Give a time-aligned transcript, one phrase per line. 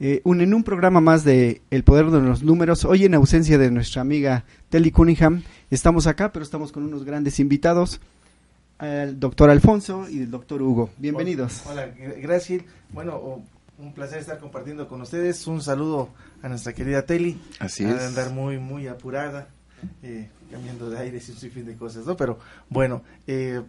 [0.00, 3.58] Eh, un, en un programa más de El Poder de los Números, hoy en ausencia
[3.58, 8.00] de nuestra amiga Telly Cunningham, estamos acá, pero estamos con unos grandes invitados,
[8.80, 10.90] el doctor Alfonso y el doctor Hugo.
[10.98, 11.62] Bienvenidos.
[11.66, 11.86] Hola,
[12.20, 12.64] gracias.
[12.90, 13.42] Bueno,
[13.78, 15.46] un placer estar compartiendo con ustedes.
[15.46, 16.08] Un saludo
[16.42, 17.40] a nuestra querida Telly.
[17.60, 18.02] Así a es.
[18.02, 19.48] andar muy, muy apurada,
[20.02, 22.16] eh, cambiando de aire y un sinfín de cosas, ¿no?
[22.16, 23.62] Pero bueno, eh,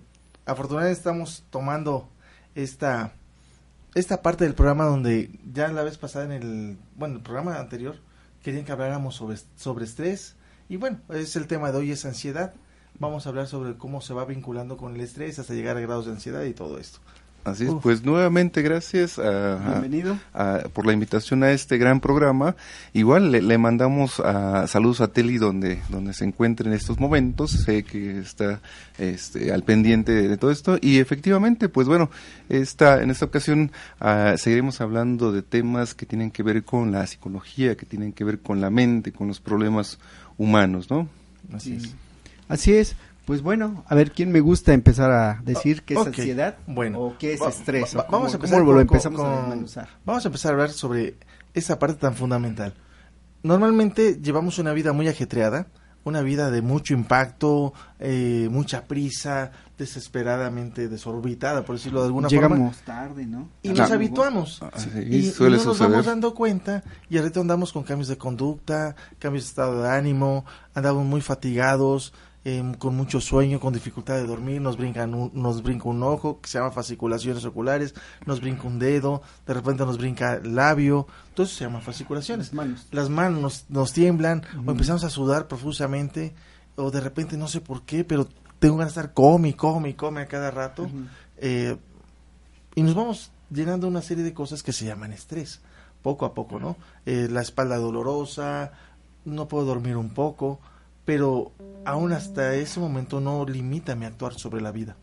[0.46, 2.10] afortunadamente estamos tomando
[2.56, 3.14] esta
[3.96, 7.98] esta parte del programa donde ya la vez pasada en el, bueno, el programa anterior
[8.42, 10.36] querían que habláramos sobre, sobre estrés
[10.70, 12.54] y bueno, es el tema de hoy es ansiedad.
[13.00, 16.06] Vamos a hablar sobre cómo se va vinculando con el estrés hasta llegar a grados
[16.06, 17.00] de ansiedad y todo esto.
[17.46, 17.84] Así es, Uf.
[17.84, 20.18] pues nuevamente gracias a- a- Bienvenido.
[20.34, 22.56] a- por la invitación a este gran programa.
[22.94, 27.52] Igual le, le mandamos a, saludos a Teli donde, donde se encuentre en estos momentos.
[27.52, 28.62] Sé que está
[28.98, 30.78] este, al pendiente de, de todo esto.
[30.80, 32.10] Y efectivamente, pues bueno,
[32.48, 37.06] esta, en esta ocasión ah, seguiremos hablando de temas que tienen que ver con la
[37.08, 40.00] psicología, que tienen que ver con la mente, con los problemas
[40.38, 41.10] humanos, ¿no?
[41.54, 41.88] Así Sí.
[41.88, 41.96] es.
[42.48, 42.96] Así es.
[43.26, 46.58] Pues bueno, a ver, ¿quién me gusta empezar a decir qué es ansiedad?
[46.68, 47.00] bueno.
[47.00, 47.96] ¿O qué es Va- estrés?
[47.96, 49.90] va- ¿O cómo- vamos a cómo con- empezamos a con- desmenuzar?
[50.06, 51.16] Vamos a empezar a hablar sobre
[51.54, 52.74] esa parte tan fundamental.
[53.44, 55.68] Normalmente llevamos una vida muy ajetreada,
[56.06, 62.42] una vida de mucho impacto, eh, mucha prisa, desesperadamente desorbitada, por decirlo de alguna forma.
[62.56, 63.50] Llegamos tarde, ¿no?
[63.62, 63.96] Y Ah, nos no.
[63.96, 64.62] habituamos.
[64.74, 65.92] Así Y, y suele no nos suceder.
[65.92, 70.46] vamos dando cuenta y ahorita andamos con cambios de conducta, cambios de estado de ánimo,
[70.74, 72.14] andamos muy fatigados,
[72.46, 76.42] em, con mucho sueño, con dificultad de dormir, nos, brincan un- nos brinca un ojo
[76.42, 77.94] que se llama fasciculaciones oculares,
[78.26, 82.48] nos brinca un dedo, de repente nos brinca el labio, todo eso se llama fasciculaciones.
[82.48, 82.88] Las manos.
[82.92, 86.34] Las manos nos, nos tiemblan o empezamos a sudar profusamente
[86.76, 88.28] o de repente no sé por qué, pero
[88.60, 90.90] tengo ganas de estar come come come a cada rato.
[91.38, 91.78] Eh,
[92.76, 95.62] y nos vamos llenando una serie de cosas que se llaman estrés,
[96.02, 96.76] poco a poco, ¿no?
[97.06, 98.72] Eh, la espalda dolorosa,
[99.26, 100.60] no puedo dormir un poco,
[101.06, 101.52] pero
[101.86, 104.96] aún hasta ese momento no limita mi actuar sobre la vida.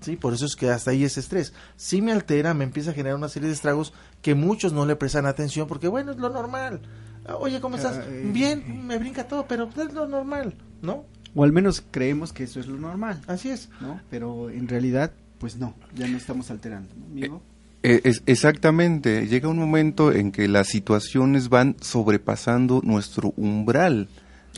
[0.00, 1.54] Sí, por eso es que hasta ahí es estrés.
[1.76, 4.94] Si me altera, me empieza a generar una serie de estragos que muchos no le
[4.96, 6.80] prestan atención porque, bueno, es lo normal.
[7.26, 7.96] Ah, Oye, ¿cómo estás?
[8.06, 11.04] Eh, Bien, me brinca todo, pero es lo normal, ¿no?
[11.34, 13.68] O al menos creemos que eso es lo normal, Así es.
[13.80, 14.00] ¿no?
[14.10, 17.42] Pero en realidad, pues no, ya no estamos alterando, ¿no, amigo?
[17.82, 24.08] Eh, es- exactamente, llega un momento en que las situaciones van sobrepasando nuestro umbral,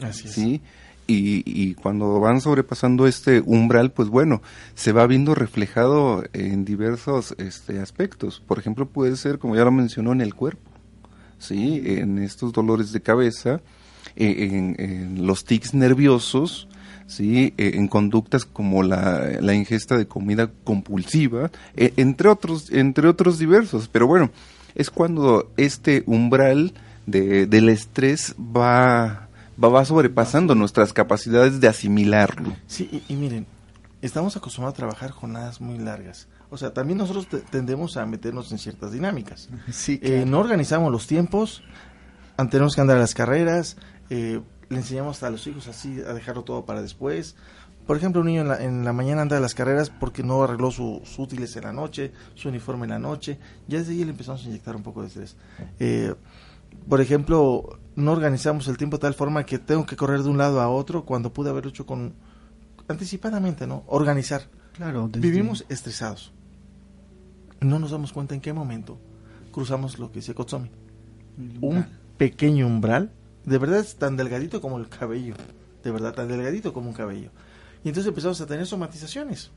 [0.03, 0.35] Así es.
[1.11, 4.43] Y, y cuando van sobrepasando este umbral, pues bueno,
[4.75, 8.43] se va viendo reflejado en diversos este, aspectos.
[8.47, 10.71] Por ejemplo, puede ser, como ya lo mencionó, en el cuerpo,
[11.39, 11.83] ¿sí?
[11.83, 13.63] En estos dolores de cabeza,
[14.17, 16.69] eh, en, los tics nerviosos,
[17.07, 17.55] ¿sí?
[17.57, 23.89] Eh, en conductas como la, ingesta de comida compulsiva, eh, entre, otros, entre otros diversos.
[23.89, 24.31] Pero bueno,
[24.75, 26.75] es cuando este umbral
[27.07, 29.28] de, del estrés va,
[29.63, 32.55] va, va sobrepasando nuestras capacidades de asimilarlo.
[32.67, 33.47] Sí, y, y miren,
[34.03, 36.29] estamos acostumbrados a trabajar jornadas muy largas.
[36.51, 39.49] O sea, también nosotros te- tendemos a meternos en ciertas dinámicas.
[39.73, 41.63] Sí, Eh, no organizamos los tiempos,
[42.51, 43.77] tenemos que andar a las carreras,
[44.11, 44.41] eh,
[44.71, 47.37] le enseñamos a los hijos así a dejarlo todo para después.
[47.87, 50.43] Por ejemplo, un niño en la, en la mañana anda a las carreras porque no
[50.43, 53.39] arregló su- sus útiles en la noche, su uniforme en la noche.
[53.67, 55.37] Ya desde ahí le empezamos a inyectar un poco de estrés.
[55.81, 56.15] Eh,
[56.87, 60.39] por ejemplo, no organizamos el tiempo de tal forma que tengo que correr de un
[60.39, 62.15] lado a otro cuando pude haberlo hecho con
[62.87, 63.85] anticipadamente, ¿no?
[63.89, 64.43] Organizar.
[64.75, 66.33] Claro, desde- Vivimos estresados.
[67.61, 68.99] No nos damos cuenta en qué momento
[69.51, 70.71] cruzamos lo que dice Kotsomi.
[71.61, 71.87] Un
[72.17, 73.11] pequeño umbral,
[73.45, 75.35] de verdad es tan delgadito como el cabello,
[75.83, 77.31] de verdad tan delgadito como un cabello.
[77.85, 79.51] Y entonces empezamos a tener somatizaciones.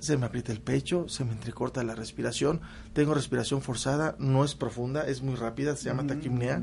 [0.00, 2.60] Se me aprieta el pecho, se me entrecorta la respiración,
[2.92, 6.60] tengo respiración forzada, no es profunda, es muy rápida, se llama taquimnea.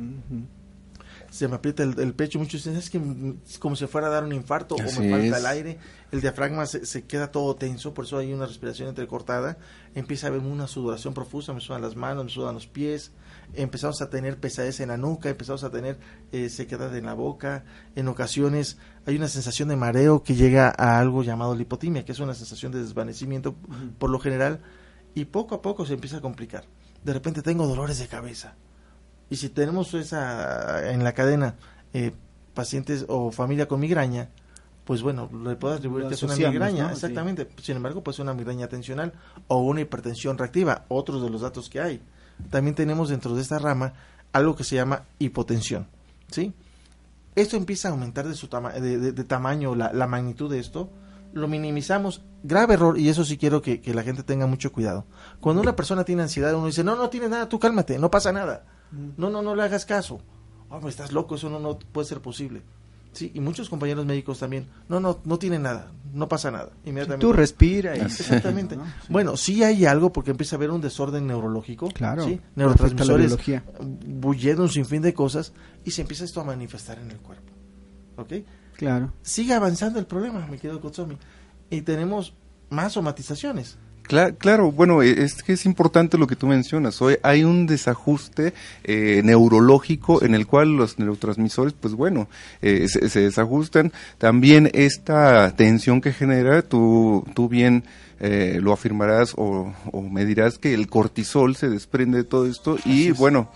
[1.29, 4.07] Se me aprieta el, el pecho, muchos dicen, es que mm, es como si fuera
[4.07, 5.33] a dar un infarto o me falta es.
[5.33, 5.77] el aire,
[6.11, 9.57] el diafragma se, se queda todo tenso, por eso hay una respiración entrecortada,
[9.93, 13.11] empieza a haber una sudoración profusa, me sudan las manos, me sudan los pies,
[13.53, 15.97] empezamos a tener pesadez en la nuca, empezamos a tener
[16.31, 17.65] eh, sequedad en la boca,
[17.95, 22.19] en ocasiones hay una sensación de mareo que llega a algo llamado lipotimia, que es
[22.19, 23.55] una sensación de desvanecimiento
[23.97, 24.61] por lo general,
[25.15, 26.65] y poco a poco se empieza a complicar.
[27.03, 28.55] De repente tengo dolores de cabeza.
[29.29, 31.55] Y si tenemos esa en la cadena
[31.93, 32.13] eh,
[32.53, 34.29] pacientes o familia con migraña,
[34.85, 36.89] pues bueno, le puedo atribuir que es una migraña, ¿no?
[36.95, 37.05] Sí.
[37.05, 37.49] exactamente.
[37.61, 39.13] Sin embargo, puede ser una migraña tensional
[39.47, 42.01] o una hipertensión reactiva, otros de los datos que hay.
[42.49, 43.93] También tenemos dentro de esta rama
[44.31, 45.87] algo que se llama hipotensión,
[46.31, 46.53] ¿sí?
[47.35, 50.59] Esto empieza a aumentar de su tama- de, de- de tamaño la, la magnitud de
[50.59, 50.89] esto,
[51.33, 52.21] lo minimizamos.
[52.43, 55.05] Grave error, y eso sí quiero que, que la gente tenga mucho cuidado.
[55.39, 58.31] Cuando una persona tiene ansiedad, uno dice, no, no tiene nada, tú cálmate, no pasa
[58.31, 58.63] nada.
[58.91, 60.21] No, no, no le hagas caso.
[60.69, 62.61] Hombre, estás loco, eso no, no puede ser posible.
[63.13, 66.69] Sí, y muchos compañeros médicos también, no, no, no tiene nada, no pasa nada.
[66.85, 67.25] Inmediatamente.
[67.25, 68.01] Tú respira y...
[68.01, 68.75] Exactamente.
[68.75, 68.85] ¿no?
[68.85, 68.91] Sí.
[69.09, 71.87] Bueno, sí hay algo porque empieza a haber un desorden neurológico.
[71.89, 72.39] Claro, ¿sí?
[72.55, 73.35] Neurotransmisores,
[74.05, 77.53] bulliendo un sinfín de cosas y se empieza esto a manifestar en el cuerpo.
[78.17, 78.33] ¿Ok?
[78.75, 79.11] Claro.
[79.23, 81.17] Sigue avanzando el problema, mi querido Kotsomi.
[81.71, 82.33] Y tenemos
[82.69, 83.77] más somatizaciones.
[84.07, 87.01] Cla- claro, bueno, e- es que es importante lo que tú mencionas.
[87.01, 92.29] Hoy hay un desajuste eh, neurológico en el cual los neurotransmisores, pues bueno,
[92.61, 93.91] eh, se, se desajustan.
[94.17, 97.83] También esta tensión que genera, tú, tú bien
[98.19, 102.77] eh, lo afirmarás o, o me dirás que el cortisol se desprende de todo esto
[102.85, 103.51] y bueno,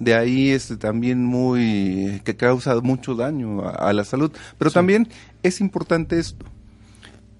[0.00, 4.32] de ahí es también muy que causa mucho daño a, a la salud.
[4.58, 5.08] Pero también
[5.44, 6.44] es importante esto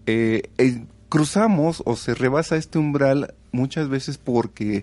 [0.06, 4.82] eh, eh, cruzamos o se rebasa este umbral muchas veces porque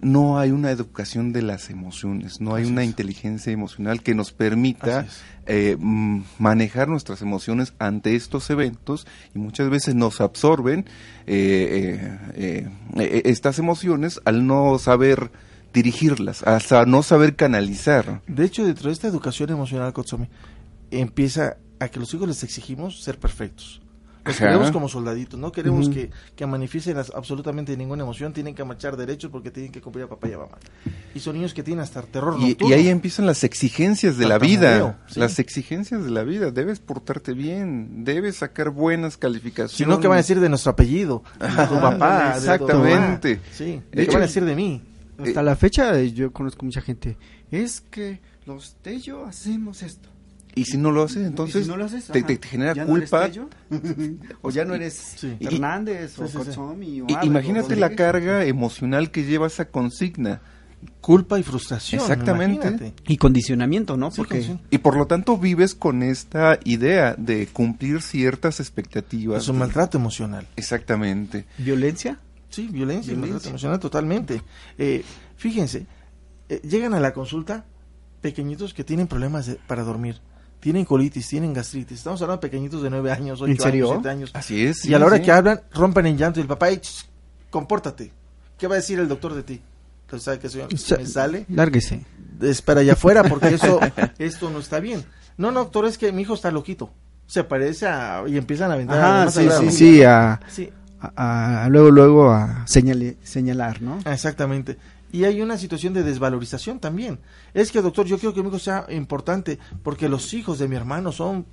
[0.00, 2.90] no hay una educación de las emociones, no hay una es.
[2.90, 5.08] inteligencia emocional que nos permita
[5.46, 5.76] eh,
[6.38, 10.86] manejar nuestras emociones ante estos eventos y muchas veces nos absorben
[11.26, 12.68] eh, eh, eh,
[12.98, 15.32] eh, estas emociones al no saber
[15.74, 18.22] dirigirlas, hasta no saber canalizar.
[18.28, 20.28] De hecho, dentro de esta educación emocional, Kotsomi,
[20.92, 23.82] empieza a que los hijos les exigimos ser perfectos.
[24.26, 24.46] Los Ajá.
[24.46, 29.30] queremos como soldaditos, no queremos que, que manifiesten absolutamente ninguna emoción, tienen que marchar derechos
[29.30, 30.58] porque tienen que cumplir a papá y a mamá.
[31.14, 32.74] Y son niños que tienen hasta terror Y, nocturno.
[32.74, 34.98] y ahí empiezan las exigencias de la vida.
[35.08, 35.20] Sí.
[35.20, 36.50] Las exigencias de la vida.
[36.50, 39.76] Debes portarte bien, debes sacar buenas calificaciones.
[39.76, 41.22] Si no, ¿qué van a decir de nuestro apellido?
[41.40, 43.36] De tu papá, de tu Exactamente.
[43.36, 43.48] mamá.
[43.52, 44.82] Sí, De ¿de ¿qué hecho- van a decir de mí?
[45.18, 47.16] Hasta Eh, la fecha eh, yo conozco mucha gente.
[47.50, 50.08] Es que los Tello hacemos esto.
[50.56, 52.06] Y si no lo haces, ¿Y entonces si no lo haces?
[52.06, 52.26] te, Ajá.
[52.26, 53.26] te- te genera ¿Ya no eres culpa.
[53.28, 53.48] Tello?
[54.42, 55.36] o ya no eres Sí.
[55.38, 60.40] Y- Hernández o sí, sí, o imagínate la carga emocional que lleva esa consigna.
[61.00, 62.00] Culpa y frustración.
[62.00, 62.68] Exactamente.
[62.68, 62.94] imagínate.
[63.06, 64.10] Y condicionamiento, ¿no?
[64.10, 69.42] Sí, Porque Y por lo tanto vives con esta idea de cumplir ciertas expectativas.
[69.42, 70.46] Es un maltrato emocional.
[70.56, 71.44] Exactamente.
[71.58, 72.18] violencia.
[72.48, 73.16] Sí, violencia, y Violencia.
[73.32, 74.42] maltrato emocional totalmente.
[74.78, 75.02] Eh,
[75.36, 75.86] fíjense,
[76.48, 77.64] eh, llegan a la consulta
[78.22, 80.20] pequeñitos que tienen problemas de- para dormir.
[80.66, 81.98] Tienen colitis, tienen gastritis.
[81.98, 83.84] Estamos hablando de pequeñitos de 9 años, 8 ¿En serio?
[83.86, 84.30] años, 7 años.
[84.34, 84.84] Así es.
[84.84, 85.22] y a la hora sí.
[85.22, 87.06] que hablan, rompen en llanto y el papá, "Ey, ch,
[87.50, 88.10] compórtate.
[88.58, 89.60] ¿Qué va a decir el doctor de ti?
[90.06, 90.68] Entonces, ¿sabe qué, señor?
[90.72, 92.04] Me sale, Lárguese.
[92.42, 93.78] espera allá afuera porque eso,
[94.18, 95.04] esto no está bien.
[95.36, 96.90] No, no, doctor, es que mi hijo está loquito.
[97.28, 98.24] Se parece a...
[98.26, 98.98] y empiezan a aventar...
[98.98, 104.00] Además, sí, sí, sí, a, Sí, a- a- luego, luego a señale- señalar, ¿no?
[104.04, 104.78] Ah, Exactamente.
[105.12, 107.18] Y hay una situación de desvalorización también.
[107.54, 110.76] Es que, doctor, yo quiero que mi hijo sea importante porque los hijos de mi
[110.76, 111.46] hermano son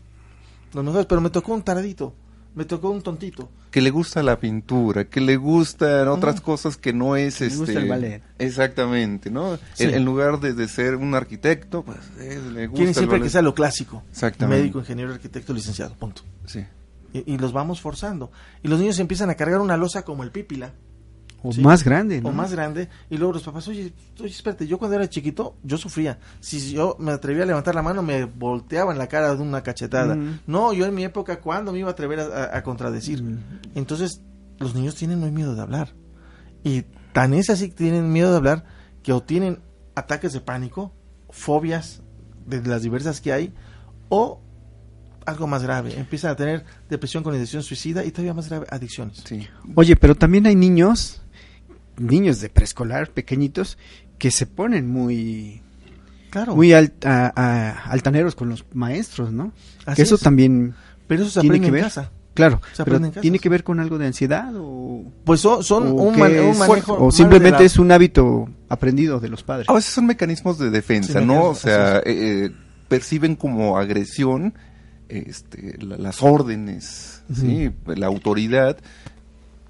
[0.74, 2.16] los mejores, pero me tocó un taradito,
[2.56, 3.50] me tocó un tontito.
[3.70, 7.60] que le gusta la pintura, que le gustan otras cosas que no es Le este
[7.60, 8.24] gusta el ballet.
[8.40, 9.58] exactamente, ¿no?
[9.74, 9.84] Sí.
[9.84, 13.06] En, en lugar de, de ser un arquitecto, pues eh, le gusta Quieren el siempre
[13.20, 13.24] ballet.
[13.24, 14.04] que sea lo clásico.
[14.12, 14.62] Exactamente.
[14.62, 16.24] Médico, ingeniero, arquitecto, licenciado, punto.
[16.46, 16.66] Sí.
[17.14, 18.32] Y, y los vamos forzando.
[18.64, 20.74] Y los niños empiezan a cargar una losa como el pípila.
[21.44, 21.62] O Sí.
[21.62, 22.30] más grande, ¿no?
[22.30, 25.78] o más grande, y luego los papás, oye, oye, espérate, yo cuando era chiquito, yo
[25.78, 26.18] sufría.
[26.40, 30.16] Si yo me atrevía a levantar la mano, me volteaban la cara de una cachetada.
[30.16, 30.40] Mm.
[30.48, 33.22] No, yo en mi época, ¿cuándo me iba a atrever a, contradecir?
[33.22, 33.40] Mm.
[33.76, 34.22] Entonces,
[34.60, 35.94] los niños tienen muy miedo de hablar.
[36.64, 38.64] Y tan es así que tienen miedo de hablar,
[39.04, 39.60] que o tienen
[39.96, 40.94] ataques de pánico,
[41.30, 42.02] fobias
[42.46, 43.54] de las diversas que hay,
[44.08, 44.40] o
[45.26, 49.24] algo más grave, empiezan a tener depresión con ideación suicida y todavía más grave, adicciones.
[49.26, 49.48] Sí.
[49.76, 51.22] Oye, pero también hay niños,
[51.98, 53.78] niños de preescolar, pequeñitos,
[54.18, 55.62] que se ponen muy
[56.30, 56.56] Claro.
[56.56, 59.52] muy alt- a- a- altaneros con los maestros, ¿no?
[59.86, 60.22] Así que eso es.
[60.22, 60.74] también
[61.08, 61.84] Pero eso se tiene aprende que en ver.
[61.84, 62.12] casa.
[62.34, 65.40] Claro, Se pero aprende en casa, tiene que ver con algo de ansiedad o, Pues
[65.42, 66.96] son, son o un, manejo.
[66.98, 69.70] o simplemente la- es un hábito aprendido de los padres.
[69.70, 71.44] A veces son mecanismos de defensa, Sí, ¿no?
[71.50, 72.52] O sea, eh, eh,
[72.88, 74.56] perciben como agresión
[75.10, 77.70] este, la- las órdenes, ¿sí?
[77.86, 78.78] La autoridad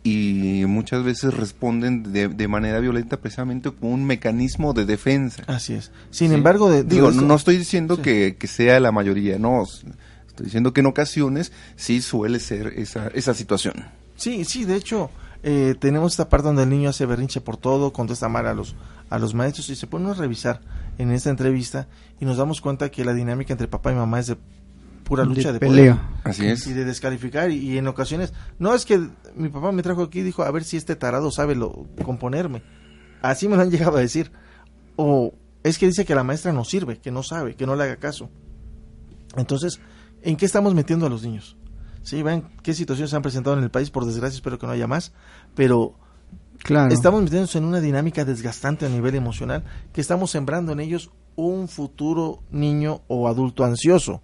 [0.03, 5.43] y muchas veces responden de, de manera violenta precisamente como un mecanismo de defensa.
[5.47, 5.91] Así es.
[6.11, 6.35] Sin ¿sí?
[6.35, 8.01] embargo, de, digo, de no, esto- no estoy diciendo Sí.
[8.01, 9.63] que, que sea la mayoría, no.
[9.63, 13.75] Estoy diciendo que en ocasiones sí suele ser esa, esa situación.
[14.15, 15.09] Sí, sí, de hecho,
[15.43, 18.75] eh, tenemos esta parte donde el niño hace berrinche por todo, contesta mal a los,
[19.09, 20.59] a los maestros y se pone a revisar
[20.97, 21.87] en esta entrevista
[22.19, 24.37] y nos damos cuenta que la dinámica entre papá y mamá es de
[25.03, 25.75] pura lucha de, de poder.
[25.95, 26.09] pelea.
[26.23, 26.65] Así es.
[26.67, 30.19] y de descalificar y, y en ocasiones no es que mi papá me trajo aquí
[30.19, 32.63] y dijo a ver si este tarado sabe lo componerme
[33.21, 34.31] así me lo han llegado a decir
[34.95, 35.33] o
[35.63, 37.97] es que dice que la maestra no sirve que no sabe que no le haga
[37.97, 38.29] caso
[39.35, 39.79] entonces
[40.21, 41.57] en qué estamos metiendo a los niños
[42.01, 44.73] sí ven qué situaciones se han presentado en el país por desgracia espero que no
[44.73, 45.13] haya más
[45.55, 45.95] pero
[46.59, 46.93] Claro.
[46.93, 51.67] estamos metiéndonos en una dinámica desgastante a nivel emocional que estamos sembrando en ellos un
[51.67, 54.21] futuro niño o adulto ansioso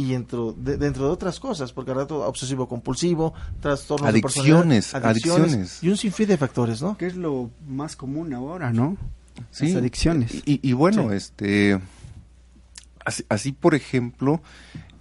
[0.00, 4.92] y dentro de, dentro de otras cosas porque al rato obsesivo compulsivo trastornos de Adicciones,
[4.92, 5.82] personalidad, adicciones.
[5.82, 8.96] y un sinfín de factores no que es lo más común ahora, ¿no?
[9.50, 10.34] Sí, Las adicciones.
[10.44, 11.16] Y, y bueno, Sí.
[11.16, 11.80] este,
[13.04, 14.42] así, así, por ejemplo,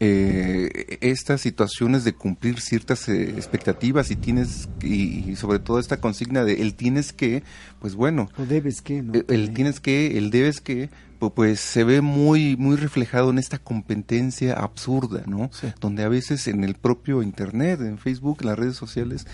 [0.01, 5.97] eh, estas situaciones de cumplir ciertas eh, expectativas y tienes, y, y sobre todo esta
[5.99, 7.43] consigna de el tienes que,
[7.79, 9.13] pues bueno, O debes que, ¿no?
[9.27, 10.89] el, tienes que, el debes que,
[11.19, 15.49] pues se ve muy, muy reflejado en esta competencia absurda, ¿no?
[15.53, 15.67] Sí.
[15.81, 19.27] Donde a veces en el propio internet, en Facebook, en las redes sociales,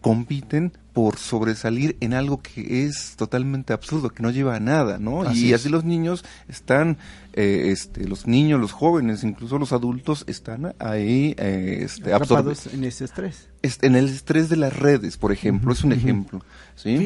[0.00, 5.22] compiten por sobresalir en algo que es totalmente absurdo, que no lleva a nada, ¿no?
[5.22, 5.60] Así y es.
[5.60, 6.96] así los niños están,
[7.34, 12.84] eh, este, los niños, los jóvenes, incluso los adultos están ahí, eh, este, Atrapados en
[12.84, 13.48] ese estrés.
[13.62, 16.42] est- en el estrés de las redes, por ejemplo, es un ejemplo,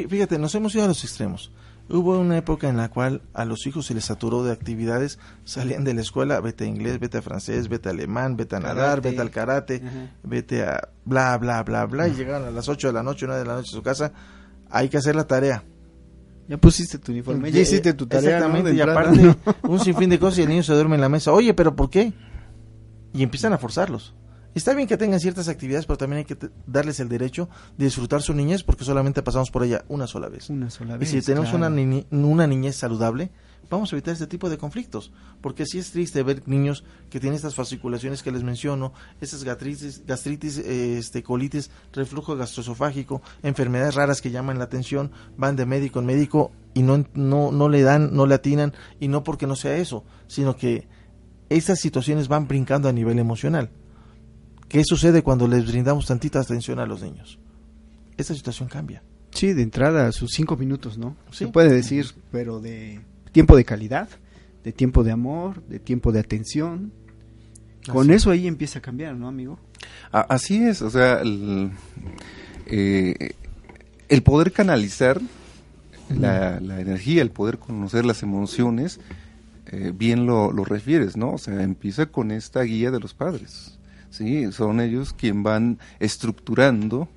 [0.09, 1.51] Fíjate, nos hemos ido a los extremos.
[1.89, 5.85] Hubo una época en la cual a los hijos se les saturó de actividades, salían
[5.85, 9.03] de la escuela, vete a inglés, vete a francés, vete a alemán, vete a nadar,
[9.03, 9.83] vete al karate,
[10.23, 13.37] vete a bla, bla, bla, bla, y llegaban a las 8 de la noche, 1
[13.37, 14.13] de la noche a su casa,
[14.71, 15.63] hay que hacer la tarea.
[16.49, 18.39] Ya pusiste tu uniforme, ya Eh, hiciste tu tarea.
[18.39, 19.37] Exactamente, y aparte ¿no?
[19.69, 21.33] un sinfín de cosas y el niño se duerme en la mesa.
[21.33, 22.13] Oye, pero ¿por qué?
[23.13, 24.15] Y empiezan a forzarlos.
[24.55, 28.23] Está bien que tengan ciertas actividades, pero también hay que darles el derecho de disfrutar
[28.23, 30.49] su niñez porque solamente pasamos por ella una sola vez.
[30.51, 31.11] Una sola Y vez.
[31.11, 31.67] si tenemos claro.
[31.67, 33.31] una, niñe- una niñez saludable,
[33.69, 35.11] vamos a evitar este tipo de conflictos.
[35.41, 40.07] Porque sí es triste ver niños que tienen estas fasciculaciones que les menciono, esas gastritis,
[40.07, 46.07] gastritis este, colitis, reflujo gastroesofágico, enfermedades raras que llaman la atención, van de médico en
[46.07, 49.77] médico y no, no, no le dan, no le atinan, y no porque no sea
[49.79, 50.87] eso, sino que
[51.49, 53.71] estas situaciones van brincando a nivel emocional.
[54.75, 57.39] ¿Qué sucede cuando les brindamos tantita atención a los niños?
[58.17, 59.05] Esta situación cambia.
[59.31, 61.15] Sí, de entrada, sus cinco minutos, ¿no?
[61.31, 61.45] Sí.
[61.45, 63.01] Se puede decir, pero de
[63.31, 64.09] tiempo de calidad,
[64.65, 66.91] de tiempo de amor, de tiempo de atención.
[67.89, 68.17] Con Así.
[68.17, 69.61] eso ahí empieza a cambiar, ¿no, amigo?
[70.11, 71.71] Así es, o sea, el,
[72.67, 73.35] eh,
[74.09, 75.21] el poder canalizar
[76.09, 78.99] la, la energía, el poder conocer las emociones,
[79.67, 81.35] eh, bien lo, lo refieres, ¿no?
[81.35, 83.74] O sea, empieza con esta guía de los padres,
[84.15, 84.53] ¿sí?
[84.53, 87.09] Son ellos quien van estructurando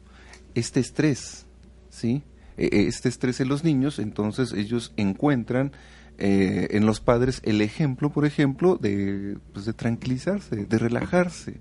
[0.56, 1.46] este estrés,
[1.90, 2.24] ¿sí?
[2.58, 5.72] Eh, eh, Este estrés en los niños, entonces ellos encuentran
[6.18, 11.60] eh, en los padres el ejemplo, por ejemplo, de, pues, de tranquilizarse, de relajarse.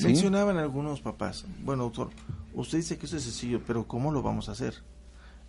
[0.00, 2.10] Mencionaban algunos papás, bueno, doctor,
[2.54, 4.74] usted dice que eso es sencillo, pero ¿cómo lo vamos a hacer?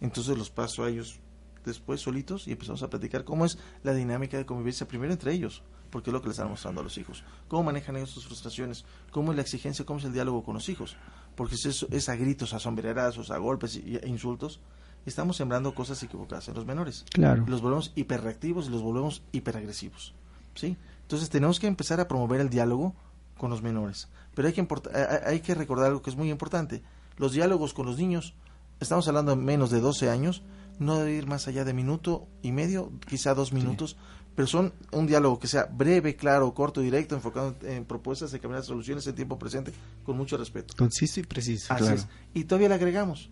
[0.01, 1.19] Entonces los paso a ellos
[1.63, 5.61] después solitos y empezamos a platicar cómo es la dinámica de convivencia primero entre ellos,
[5.89, 7.23] porque es lo que les están mostrando a los hijos.
[7.47, 8.85] ¿Cómo manejan ellos sus frustraciones?
[9.11, 9.85] ¿Cómo es la exigencia?
[9.85, 10.95] ¿Cómo es el diálogo con los hijos?
[11.35, 14.59] Porque si es, es a gritos, a sombrerazos, a golpes y, e insultos,
[15.05, 17.05] estamos sembrando cosas equivocadas en los menores.
[17.11, 17.45] Claro.
[17.47, 20.13] Los volvemos hiperreactivos y los volvemos hiperagresivos.
[20.55, 20.77] ¿sí?
[21.01, 22.93] Entonces tenemos que empezar a promover el diálogo
[23.37, 24.09] con los menores.
[24.35, 26.83] Pero hay que, importa- hay- hay que recordar algo que es muy importante.
[27.17, 28.33] Los diálogos con los niños,
[28.79, 30.43] estamos hablando de menos de 12 años,
[30.77, 33.97] no debe ir más allá de minuto y medio, quizá dos minutos,
[34.39, 38.63] pero son un diálogo que sea breve, claro, corto, directo, enfocado en propuestas de caminar
[38.63, 39.73] soluciones en tiempo presente,
[40.05, 40.73] con mucho respeto.
[40.77, 41.73] Conciso y preciso.
[41.73, 42.07] Así es.
[42.33, 43.29] Y todavía le agregamos,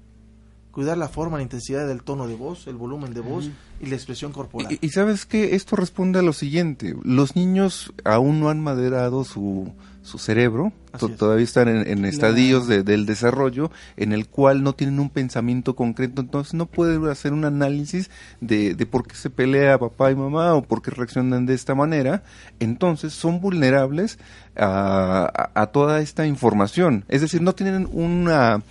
[0.78, 3.50] cuidar la forma, la intensidad del tono de voz, el volumen de voz
[3.82, 4.72] y la expresión corporal.
[4.80, 9.24] Y, y sabes que esto responde a lo siguiente, los niños aún no han maderado
[9.24, 11.18] su, su cerebro, es.
[11.18, 15.76] todavía están en, en estadios de- del desarrollo en el cual no tienen un pensamiento
[15.76, 20.16] concreto, entonces no pueden hacer un análisis de, de por qué se pelea papá y
[20.16, 22.22] mamá o por qué reaccionan de esta manera,
[22.60, 24.20] entonces son vulnerables
[24.56, 28.62] a, a- a toda esta información, es decir, no tienen una...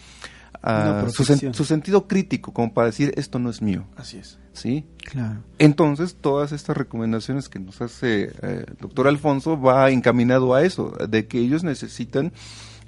[1.12, 4.38] Su, sen- su sentido crítico como para decir esto no es mío, Así es.
[4.52, 4.85] ¿sí?
[5.04, 5.42] Claro.
[5.58, 10.90] Entonces, todas estas recomendaciones que nos hace eh, el doctor Alfonso va encaminado a eso,
[11.08, 12.32] de que ellos necesitan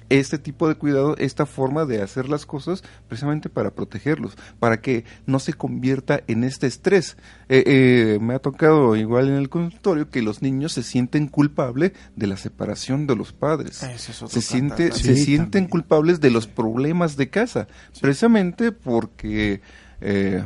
[0.09, 5.05] este tipo de cuidado, esta forma de hacer las cosas precisamente para protegerlos, para que
[5.25, 7.17] no se convierta en este estrés.
[7.47, 11.93] Eh, eh, me ha tocado igual en el consultorio que los niños se sienten culpables
[12.15, 13.83] de la separación de los padres.
[13.83, 15.69] Es Se, siente, se sienten también.
[15.69, 17.67] culpables de los problemas de casa,
[18.01, 19.61] precisamente porque...
[20.01, 20.43] eh,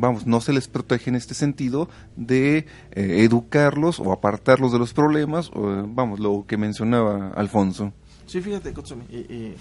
[0.00, 2.58] vamos, no se les protege en este sentido de
[2.92, 7.92] eh, educarlos o apartarlos de los problemas, o, vamos, lo que mencionaba Alfonso.
[8.28, 9.56] Sí, fíjate, Kotsumi, eh, eh,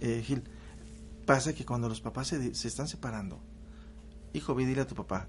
[0.00, 0.42] eh, Gil,
[1.26, 3.40] pasa que cuando los papás se, se están separando,
[4.32, 5.26] hijo, ve y dile a tu papá,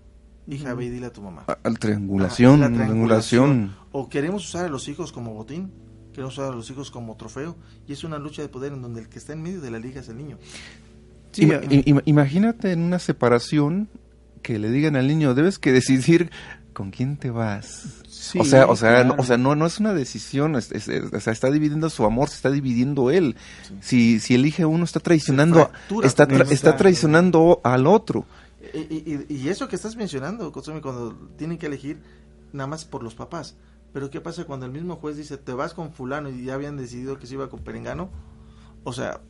[0.47, 1.45] hija, ve y dile a tu mamá.
[1.47, 3.75] A- Al triangulación, Ah, la triangulación.
[3.91, 5.71] O queremos usar a los hijos como botín,
[6.13, 7.55] queremos usar a los hijos como trofeo,
[7.87, 9.79] y es una lucha de poder en donde el que está en medio de la
[9.79, 10.37] liga es el niño.
[11.35, 13.89] Ima- eh, ima- imagínate en una separación
[14.41, 16.29] que le digan al niño, debes que decidir
[16.75, 17.85] con quién te vas.
[18.07, 19.07] Sí, o sea, o sea, claro.
[19.07, 21.89] no, o sea, no, no es una decisión, es- es- es- o sea, está dividiendo
[21.89, 23.35] su amor, se está dividiendo él.
[23.81, 28.25] Si, si elige uno, está traicionando, fractura está, tra- está traicionando al otro.
[28.73, 31.99] Y, y- y eso que estás mencionando, cuando tienen que elegir
[32.53, 33.55] nada más por los papás.
[33.93, 36.75] Pero ¿qué pasa cuando el mismo juez dice, te vas con fulano y ya habían
[36.77, 38.09] decidido que se iba con Perengano?
[38.83, 39.21] O sea,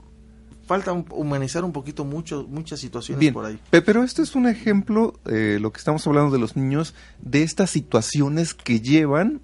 [0.65, 3.59] falta un- humanizar un poquito mucho, muchas situaciones Bien, por ahí.
[3.69, 7.43] pe- pero este es un ejemplo, eh, lo que estamos hablando de los niños, de
[7.43, 9.41] estas situaciones que llevan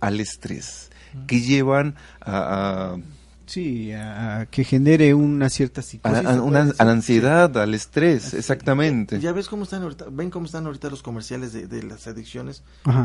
[0.00, 0.90] al estrés,
[1.26, 2.96] que llevan a, a-
[3.46, 6.24] Sí, a, a que genere una cierta a- psicosis.
[6.24, 9.20] a una- la ansiedad, al estrés, exactamente.
[9.20, 12.62] Ya ves cómo están ahorita, ven cómo están ahorita los comerciales de, de las adicciones.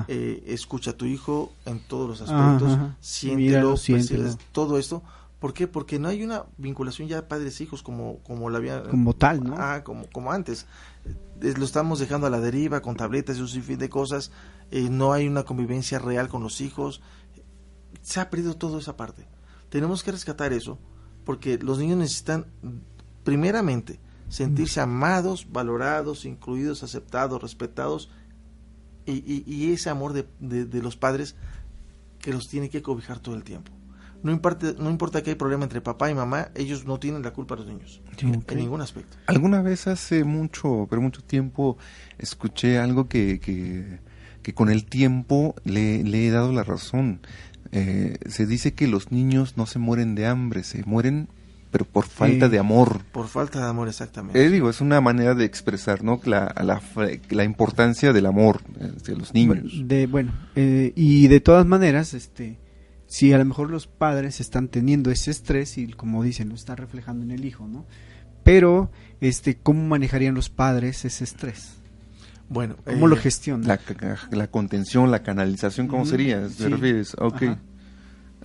[0.07, 2.95] Eh, escucha a tu hijo en todos los aspectos, ajá.
[3.01, 4.29] siéntelo, Míralo, siéntelo.
[4.53, 5.03] todo esto.
[5.39, 5.67] ¿Por qué?
[5.67, 8.83] Porque no hay una vinculación ya padres-hijos como, como la había...
[8.83, 9.55] Como tal, ¿no?
[9.57, 10.65] Ah, como, como antes.
[11.41, 14.31] Eh, lo estamos dejando a la deriva con tabletas y un sinfín de cosas.
[14.71, 17.01] Eh, no hay una convivencia real con los hijos.
[18.01, 19.27] Se ha perdido toda esa parte.
[19.69, 20.77] Tenemos que rescatar eso
[21.23, 22.45] porque los niños necesitan,
[23.23, 28.09] primeramente, sentirse amados, valorados, incluidos, aceptados, respetados
[29.05, 31.35] y, y- y ese amor de, de- de los padres
[32.19, 33.71] que los tiene que cobijar todo el tiempo.
[34.21, 37.31] No importa, no importa que hay problema entre papá y mamá, ellos no tienen la
[37.31, 38.51] culpa a los niños, Ok.
[38.51, 39.15] en ningún aspecto.
[39.27, 41.77] Alguna vez hace mucho, pero mucho tiempo,
[42.17, 43.99] escuché algo que, que,
[44.41, 47.21] que con el tiempo le, le he dado la razón.
[47.71, 51.29] Eh, se dice que los niños no se mueren de hambre, se mueren
[51.71, 52.51] pero por falta Sí.
[52.53, 53.03] de amor.
[53.11, 54.43] Por falta de amor, exactamente.
[54.43, 56.19] Eh, digo, es una manera de expresar ¿no?
[56.25, 56.81] la, la,
[57.29, 59.71] la importancia del amor eh, de los niños.
[59.87, 62.57] De, bueno, eh, y de todas maneras, este,
[63.09, 66.77] si a lo mejor los padres están teniendo ese estrés y como dicen, lo están
[66.77, 67.85] reflejando en el hijo, ¿no?
[68.43, 71.73] Pero, este, ¿cómo manejarían los padres ese estrés?
[72.47, 73.67] Bueno, ¿Cómo eh, lo gestionan?
[74.31, 76.43] La, contención, la canalización, ¿cómo sería?
[76.43, 76.67] ¿Te sí.
[76.67, 77.15] refieres?
[77.19, 77.41] Ok.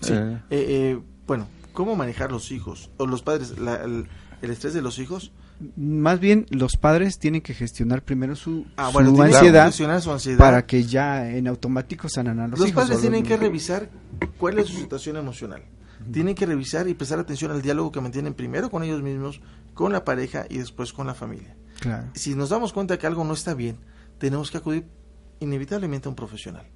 [0.00, 0.12] Sí.
[0.14, 2.90] Eh, Eh, eh, bueno, ¿cómo manejar los hijos?
[2.96, 4.06] O los padres, la- el,
[4.42, 5.30] el estrés de los hijos.
[5.76, 10.00] Más bien, los padres tienen que gestionar primero su, Ah, su bueno, tienen ansiedad gestionar
[10.02, 10.38] su ansiedad.
[10.38, 12.82] para que ya en automático sanan a los, Los hijos.
[12.82, 13.88] padres o tienen los- que revisar
[14.38, 15.62] cuál es su situación emocional.
[16.12, 19.40] Tienen que revisar y prestar atención al diálogo que mantienen primero con ellos mismos,
[19.72, 21.56] con la pareja y después con la familia.
[21.80, 22.08] Claro.
[22.14, 23.78] Si nos damos cuenta que algo no está bien,
[24.18, 24.84] tenemos que acudir
[25.40, 26.66] inevitablemente a un profesional.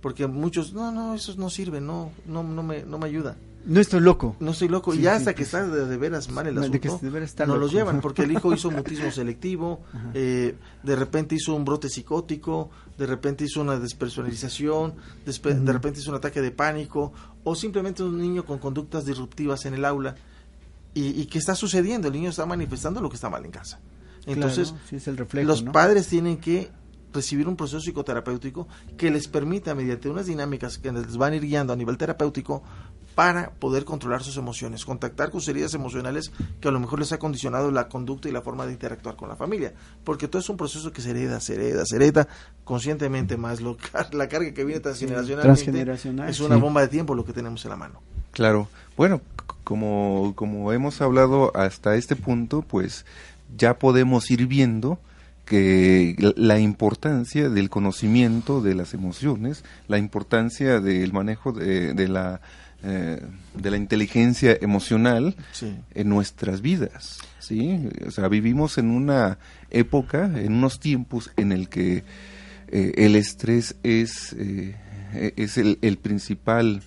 [0.00, 3.36] Porque muchos, no, no, eso no sirve, no, no, no, me, no me ayuda.
[3.66, 4.36] No estoy loco.
[4.40, 4.92] No estoy loco.
[4.92, 7.44] Sí, y ya sí, hasta que pues, está de, de veras mal el asunto, está
[7.44, 7.78] nos los loco.
[7.78, 8.00] llevan.
[8.00, 9.80] Porque el hijo hizo mutismo selectivo,
[10.14, 14.94] eh, de repente hizo un brote psicótico, de repente hizo una despersonalización,
[15.26, 17.12] despe- de repente hizo un ataque de pánico,
[17.44, 20.14] o simplemente un niño con conductas disruptivas en el aula.
[20.94, 22.08] ¿Y, y qué está sucediendo?
[22.08, 23.80] El niño está manifestando lo que está mal en casa.
[24.26, 25.72] Entonces, Claro, sí es el reflejo, los ¿no?
[25.72, 26.70] padres tienen que
[27.12, 31.42] recibir un proceso psicoterapéutico que les permita, mediante unas dinámicas que les van a ir
[31.42, 32.62] guiando a nivel terapéutico,
[33.18, 37.10] para poder controlar sus emociones, contactar con sus heridas emocionales que a lo mejor les
[37.10, 39.74] ha condicionado la conducta y la forma de interactuar con la familia.
[40.04, 42.28] Porque todo es un proceso que se hereda, se hereda, se hereda
[42.62, 43.60] conscientemente más.
[43.60, 43.76] Lo,
[44.12, 46.60] la carga que viene transgeneracionalmente transgeneracional, es una sí.
[46.60, 48.00] bomba de tiempo lo que tenemos en la mano.
[48.30, 48.68] Claro.
[48.96, 49.20] Bueno,
[49.64, 53.04] como, como hemos hablado hasta este punto, pues
[53.56, 55.00] ya podemos ir viendo
[55.48, 62.42] que la importancia del conocimiento de las emociones, la importancia del manejo de, de la
[62.84, 63.20] eh,
[63.54, 65.34] de la inteligencia emocional
[65.94, 67.18] en nuestras vidas.
[67.40, 67.88] ¿sí?
[68.06, 69.38] O sea, vivimos en una
[69.70, 72.04] época, en unos tiempos en el que
[72.68, 74.76] eh, el estrés es, eh,
[75.36, 76.82] es el, el principal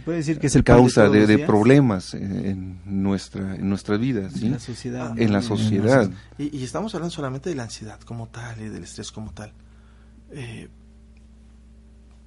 [0.00, 4.58] puede decir que es el causa de, problemas en, nuestra en nuestra vida en la
[4.58, 6.10] sociedad en la sociedad.
[6.38, 9.52] y, y, estamos hablando solamente de la ansiedad como tal y del estrés como tal.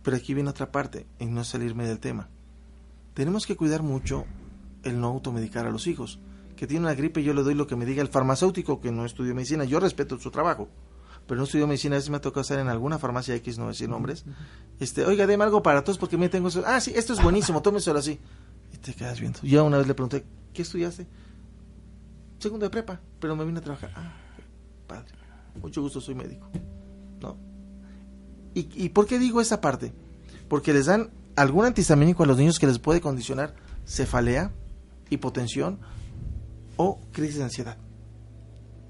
[0.04, 2.30] Pero aquí viene otra parte en no salirme del tema.
[3.14, 4.24] Tenemos que cuidar mucho
[4.84, 6.20] el no automedicar a los hijos.
[6.56, 9.06] Que tiene una gripe, yo le doy lo que me diga el farmacéutico que no
[9.06, 9.66] estudió medicina.
[9.66, 10.70] Yo respeto su trabajo,
[11.28, 11.96] pero no estudió medicina.
[11.96, 14.26] A veces me ha tocado estar en alguna farmacia X, no decir nombres.
[14.80, 16.64] Este, oiga, deme algo para todos porque me tengo eso.
[16.66, 18.20] Ah, sí, esto es buenísimo, tómeselo así.
[18.74, 19.40] Y te quedas viendo.
[19.44, 21.06] Yo una vez le pregunté, ¿qué estudiaste?
[22.40, 23.92] Segundo de prepa, pero me vine a trabajar.
[23.96, 24.14] Ah,
[24.88, 25.12] padre,
[25.62, 26.50] mucho gusto, soy médico.
[27.22, 27.38] ¿No?
[28.54, 29.94] ¿Y, ¿Y por qué digo esa parte?
[30.48, 33.54] Porque les dan algún antihistamínico a los niños que les puede condicionar
[33.86, 34.52] cefalea,
[35.10, 35.80] hipotensión
[36.78, 37.78] o crisis de ansiedad.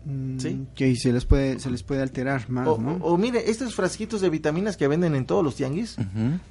[0.07, 0.65] Mm, ¿Sí?
[0.73, 2.93] Que se les puede se les puede alterar más, o, ¿no?
[3.01, 5.97] o, mire, estos frasquitos de vitaminas que venden en todos los tianguis,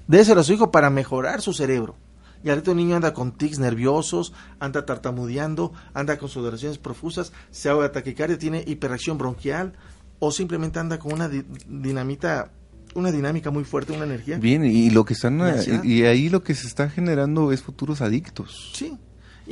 [0.06, 1.96] déselo a su hijo para mejorar su cerebro.
[2.44, 7.70] Y ahorita un niño anda con tics nerviosos, anda tartamudeando, anda con sudoraciones profusas, se
[7.70, 9.72] ahoga taquicardia, tiene hiperreacción bronquial
[10.18, 12.52] o simplemente anda con una dinamita
[12.94, 14.38] una dinámica muy fuerte, una energía.
[14.38, 15.40] Bien, y lo que están
[15.82, 18.72] y, ahí lo que se está generando es futuros adictos.
[18.74, 18.96] Sí.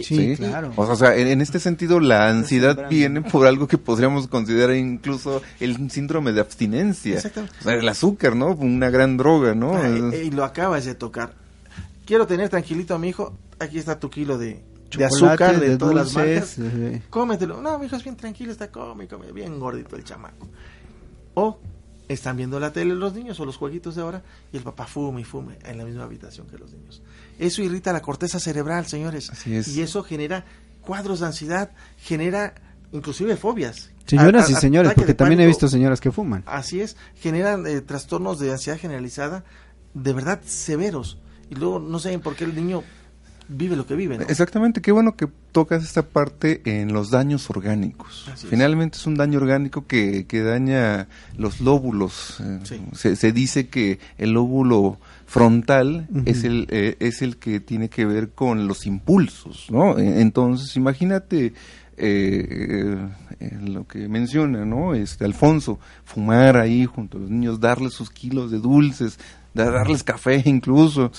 [0.03, 0.73] Sí, claro.
[0.77, 5.91] O sea, en, este sentido la ansiedad viene por algo que podríamos considerar incluso el
[5.91, 7.15] síndrome de abstinencia.
[7.15, 7.57] Exactamente.
[7.61, 8.49] O sea, el azúcar, ¿no?
[8.49, 9.75] Una gran droga, ¿no?
[10.15, 11.35] y lo acabas de tocar.
[12.05, 13.35] Quiero tener tranquilito a mi hijo.
[13.59, 14.63] Aquí está tu kilo de,
[14.97, 16.59] de azúcar de, todas las marcas.
[17.09, 17.63] Cómetelo.
[17.63, 20.49] No, mi hijo es bien tranquilo, está cómico, bien gordito el chamaco.
[21.35, 21.59] O
[22.09, 25.23] están viendo la tele los niños o los jueguitos de ahora y el papá fume
[25.23, 27.03] y fume en la misma habitación que los niños.
[27.39, 29.31] Eso irrita la corteza cerebral, señores.
[29.47, 30.45] Y eso genera
[30.81, 32.55] cuadros de ansiedad, genera
[32.93, 33.91] inclusive fobias.
[34.07, 36.43] Señoras y señores, porque también he visto señoras que fuman.
[36.47, 39.45] Así es, generan eh, trastornos de ansiedad generalizada
[39.95, 41.19] de verdad severos.
[41.51, 42.83] Y luego no saben por qué el niño
[43.49, 44.17] vive lo que vive.
[44.29, 48.31] Exactamente, qué bueno que tocas esta parte en los daños orgánicos.
[48.49, 49.07] Finalmente es.
[49.07, 52.41] un daño orgánico que, que daña los lóbulos.
[52.41, 58.05] Eh, se, dice que el lóbulo frontal es, el, eh, es el que tiene que
[58.05, 59.99] ver con los impulsos, ¿no?
[59.99, 61.53] E, entonces, imagínate
[61.97, 63.09] eh,
[63.63, 64.95] lo que menciona, ¿no?
[64.95, 69.19] Este Alfonso, fumar ahí junto a los niños, darles sus kilos de dulces,
[69.55, 71.11] darles café incluso.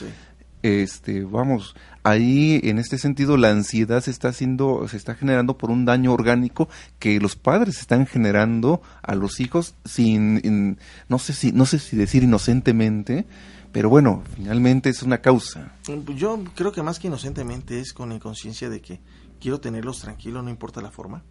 [0.61, 5.69] Este, vamos, ahí en este sentido la ansiedad se está haciendo, se está generando por
[5.69, 11.51] un daño orgánico que los padres están generando a los hijos sin, no sé si,
[11.51, 13.27] no sé si decir inocentemente,
[13.75, 15.73] pero bueno, finalmente es una causa.
[16.15, 19.01] Yo creo que más que inocentemente es con la conciencia de que
[19.41, 21.23] quiero tenerlos tranquilos, no importa la forma.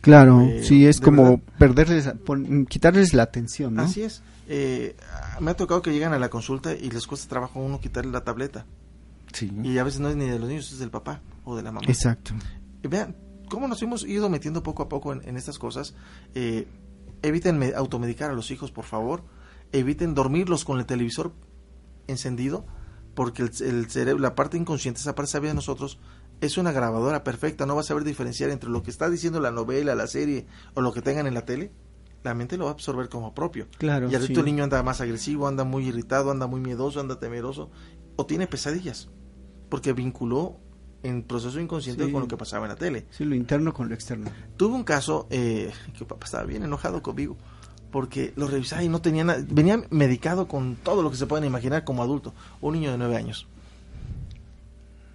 [0.00, 2.10] Claro, eh, sí, es como perderles,
[2.70, 3.82] quitarles la atención, ¿no?
[3.82, 4.22] Así es.
[4.48, 4.96] Eh,
[5.40, 8.10] me ha tocado que llegan a la consulta y les cuesta trabajo a uno quitarle
[8.10, 8.64] la tableta.
[9.62, 11.72] Y a veces no es ni de los niños, es del papá o de la
[11.72, 11.84] mamá.
[11.86, 12.32] Exacto.
[12.82, 13.16] Y vean
[13.50, 15.94] cómo nos hemos ido metiendo poco a poco en, estas cosas.
[16.34, 16.66] Eh,
[17.20, 19.24] eviten automedicar a los hijos, por favor.
[19.72, 21.32] Eviten dormirlos con el televisor
[22.06, 22.66] encendido,
[23.14, 25.98] porque el, cerebro, la parte inconsciente, esa parte sabia de nosotros,
[26.40, 27.66] es una grabadora perfecta.
[27.66, 30.80] No va a saber diferenciar entre lo que está diciendo la novela, la serie o
[30.80, 31.72] lo que tengan en la tele.
[32.24, 33.66] La mente lo va a absorber como propio.
[33.78, 34.10] Claro.
[34.10, 37.70] Y al el niño anda más agresivo, anda muy irritado, anda muy miedoso, anda temeroso
[38.16, 39.08] o tiene pesadillas
[39.68, 40.58] porque vinculó
[41.02, 43.06] en proceso inconsciente con lo que pasaba en la tele.
[43.10, 44.30] Sí, lo interno con lo externo.
[44.56, 47.36] Tuve un caso eh, que papá estaba bien enojado conmigo
[47.92, 49.44] porque lo revisaba y no tenía nada.
[49.48, 53.16] Venía medicado con todo lo que se pueden imaginar como adulto, un niño de nueve
[53.16, 53.46] años.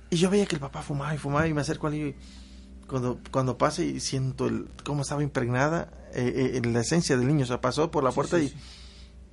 [0.10, 2.16] Y yo veía que el papá fumaba y fumaba y me acerco al niño y
[2.88, 7.44] cuando, cuando pase y siento el, cómo estaba impregnada eh, eh, la esencia del niño.
[7.44, 8.54] O sea, pasó por la puerta y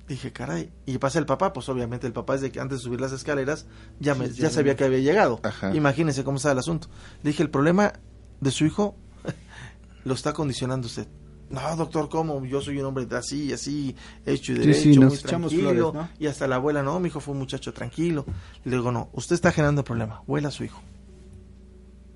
[0.07, 3.01] Dije, caray, y pasa el papá, pues obviamente el papá desde que antes de subir
[3.01, 3.65] las escaleras
[3.99, 5.41] ya, me, ya, sabía que había llegado.
[5.73, 6.89] Imagínense cómo está el asunto.
[7.23, 7.93] Le dije, el problema
[8.39, 8.95] de su hijo
[10.05, 11.07] lo está condicionando usted.
[11.49, 12.43] No, doctor, ¿cómo?
[12.45, 15.93] Yo soy un hombre así, así, hecho y derecho, muy tranquilo.
[16.19, 18.25] Y hasta la abuela, no, mi hijo fue un muchacho tranquilo.
[18.63, 20.81] Le digo, no, usted está generando problema, huela a su hijo.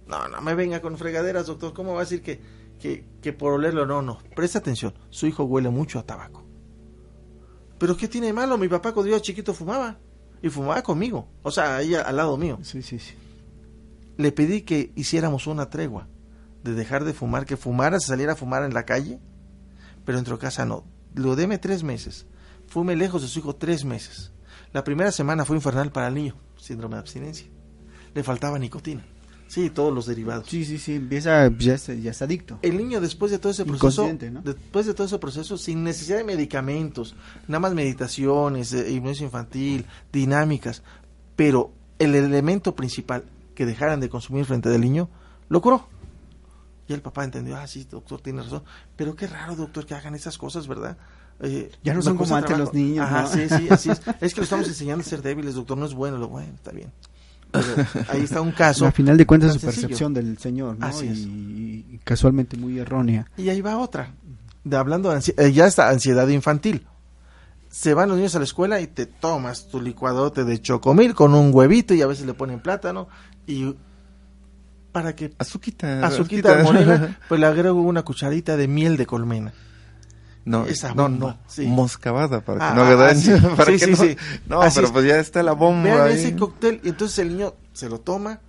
[0.08, 2.42] No, no me venga con fregaderas, doctor, ¿cómo va a decir que,
[2.80, 3.86] que, que por olerlo?
[3.86, 6.44] No, no, presta atención, su hijo huele mucho a tabaco.
[7.78, 8.58] Pero ¿qué tiene de malo?
[8.58, 9.98] Mi papá cuando yo chiquito fumaba.
[10.42, 11.28] Y fumaba conmigo.
[11.44, 12.60] O sea, ahí al lado mío.
[12.62, 13.14] Sí, sí, sí.
[14.18, 16.08] Le pedí que hiciéramos una tregua.
[16.64, 19.20] De dejar de fumar, que fumara, se saliera a fumar en la calle,
[20.06, 20.86] pero dentro de casa no.
[21.16, 22.26] Lo deme tres meses.
[22.68, 24.32] Fume lejos de su hijo tres meses.
[24.74, 27.48] La primera semana fue infernal para el niño, síndrome de abstinencia.
[28.14, 29.04] Le faltaba nicotina.
[29.48, 30.48] Sí, todos los derivados.
[30.48, 32.60] Sí, sí, sí, empieza, ya ya es adicto.
[32.62, 34.42] El niño después de todo ese proceso, ¿no?
[34.44, 37.16] después de todo ese proceso, sin necesidad de medicamentos,
[37.48, 40.84] nada más meditaciones, eh, hipnosis infantil, dinámicas,
[41.36, 43.24] pero el elemento principal
[43.56, 45.10] que dejaran de consumir frente del niño,
[45.50, 45.88] lo curó.
[46.90, 48.64] Y el papá entendió, ah, sí, doctor, tiene razón,
[48.98, 50.98] pero qué raro, doctor, que hagan esas cosas, ¿verdad?
[51.40, 52.66] Eh, Ya no son como antes trabajo.
[52.66, 53.28] los niños, Ajá, ¿no?
[53.30, 54.02] sí, sí, así es.
[54.22, 56.72] Es que lo estamos enseñando a ser débiles, doctor, no es bueno, lo bueno, está
[56.72, 56.92] bien.
[57.52, 57.66] Pero
[58.10, 58.86] ahí está un caso.
[58.88, 59.82] Al final de cuentas su sencillo.
[59.88, 60.86] percepción del señor, ¿no?
[60.88, 61.20] Así es.
[61.20, 63.30] y casualmente muy errónea.
[63.38, 64.12] Y ahí va otra.
[64.64, 66.86] De hablando de eh, ya está ansiedad infantil.
[67.70, 71.36] Se van los niños a la escuela y te tomas tu licuadote de chocomil con
[71.36, 73.08] un huevito y a veces le ponen plátano
[73.46, 73.76] y
[74.92, 76.06] para que Azuquita.
[76.06, 79.54] azuquita morena, pues le agrego una cucharadita de miel de colmena.
[80.46, 81.68] No, Esa no, no, sí.
[81.68, 83.22] moscabada para que Ah, no haga ah, daño.
[83.22, 83.46] sí.
[83.58, 84.92] para Sí, que sí, no, no, pero es.
[84.92, 86.14] pues ya está la bomba Vean ahí.
[86.16, 88.40] ese cóctel y entonces el niño se lo toma,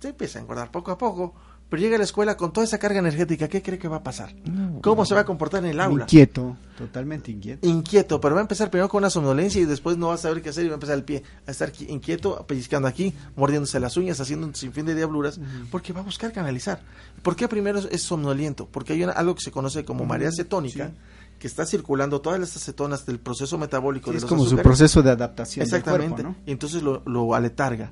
[0.00, 1.34] se empieza a engordar poco a poco,
[1.68, 4.02] pero llega a la escuela con toda esa carga energética, ¿qué cree que va a
[4.02, 4.34] pasar?
[4.44, 5.06] No, ¿Cómo no.
[5.06, 6.04] se va a comportar en el aula?
[6.04, 7.66] Inquieto, totalmente inquieto.
[7.66, 10.42] inquieto, pero va a empezar primero con una somnolencia y después no va a saber
[10.42, 13.80] qué hacer y va a empezar el pie a estar qui- inquieto, pellizcando aquí, mordiéndose
[13.80, 16.80] las uñas, haciendo un sinfín de diabluras, porque va a buscar canalizar.
[17.22, 18.68] ¿Por qué primero es- es somnoliento?
[18.70, 20.92] Porque hay una- algo que se conoce como marea cetónica,
[21.40, 24.56] que está circulando todas las acetonas del proceso metabólico Sí, de es los como su
[24.56, 26.16] proceso de adaptación Exactamente.
[26.22, 27.90] del cuerpo, Y entonces lo, lo aletarga.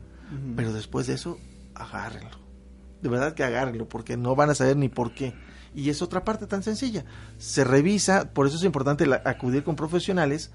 [0.56, 1.38] Pero después de eso,
[1.74, 2.43] agárrenlo.
[3.04, 5.34] De verdad que agárrenlo, porque no van a saber ni por qué.
[5.74, 7.04] Y es otra parte tan sencilla.
[7.38, 10.50] Se revisa, por eso es importante la- acudir con profesionales,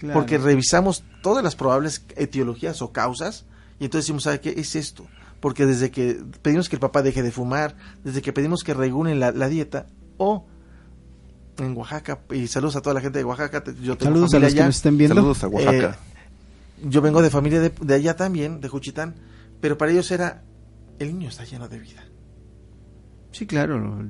[0.00, 0.18] Claro.
[0.18, 3.44] porque revisamos todas las probables etiologías o causas,
[3.78, 5.06] y entonces decimos, ¿sabe qué es esto?
[5.38, 9.20] Porque desde que pedimos que el papá deje de fumar, desde que pedimos que regulen
[9.20, 9.86] la, la dieta,
[10.16, 10.44] o
[11.58, 14.38] en Oaxaca, y saludos a toda la gente de Oaxaca, te- yo tengo Saludos a
[14.38, 15.14] familia los que nos estén viendo.
[15.14, 15.98] Saludos a Oaxaca.
[16.80, 19.14] Eh, yo vengo de familia de, de allá también, de Juchitán,
[19.60, 20.42] pero para ellos era,
[21.02, 22.04] el niño está lleno de vida.
[23.32, 24.04] Sí, claro.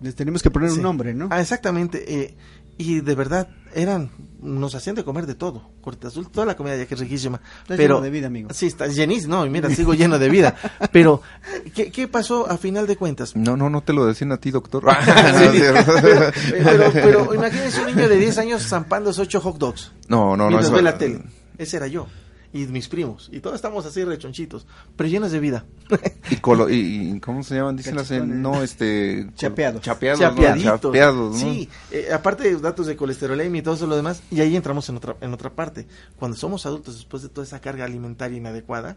[0.00, 0.76] Les tenemos que poner Sí.
[0.76, 1.28] un nombre, ¿no?
[1.30, 2.22] Ah, exactamente.
[2.22, 2.36] eh,
[2.76, 4.10] y de verdad, eran,
[4.42, 5.70] nos hacían de comer de todo.
[5.80, 7.40] Corte azul, toda la comida ya que es riquísima.
[7.68, 8.48] Pero, lleno de vida, amigo.
[8.52, 9.36] Sí, está llenísimo.
[9.36, 10.56] No, y mira, sigo lleno de vida.
[10.90, 11.22] Pero,
[11.72, 13.36] ¿qué, qué pasó a final de cuentas?
[13.36, 14.84] No, no, no te lo decían a ti, doctor.
[15.52, 19.92] Sí, pero, pero, pero imagínense un niño de 10 años zampando esos 8 hot dogs.
[20.08, 20.48] no, no, no.
[20.48, 21.22] mientras eso- ve la tele.
[21.58, 22.08] Ese era yo.
[22.54, 23.28] Y mis primos.
[23.32, 24.66] Y todos estamos así rechonchitos.
[24.96, 25.64] Pero llenos de vida.
[26.30, 27.76] Y, colo- y, y ¿cómo se llaman?
[27.76, 29.28] Dicen las, no, este...
[29.34, 29.82] Chapeados.
[29.82, 30.28] Chapeados, ¿no?
[30.30, 30.80] Chapeaditos.
[30.80, 31.38] Chapeados, ¿no?
[31.38, 34.88] Sí, eh, aparte de datos de colesterolemia y todo eso lo demás, y ahí entramos
[34.88, 35.86] en otra, en otra parte.
[36.16, 38.96] Cuando somos adultos, después de toda esa carga alimentaria inadecuada,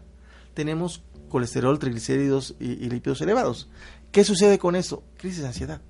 [0.54, 3.68] tenemos colesterol, triglicéridos y, y lípidos elevados.
[4.10, 5.02] ¿Qué sucede con eso?
[5.18, 5.80] Crisis de ansiedad.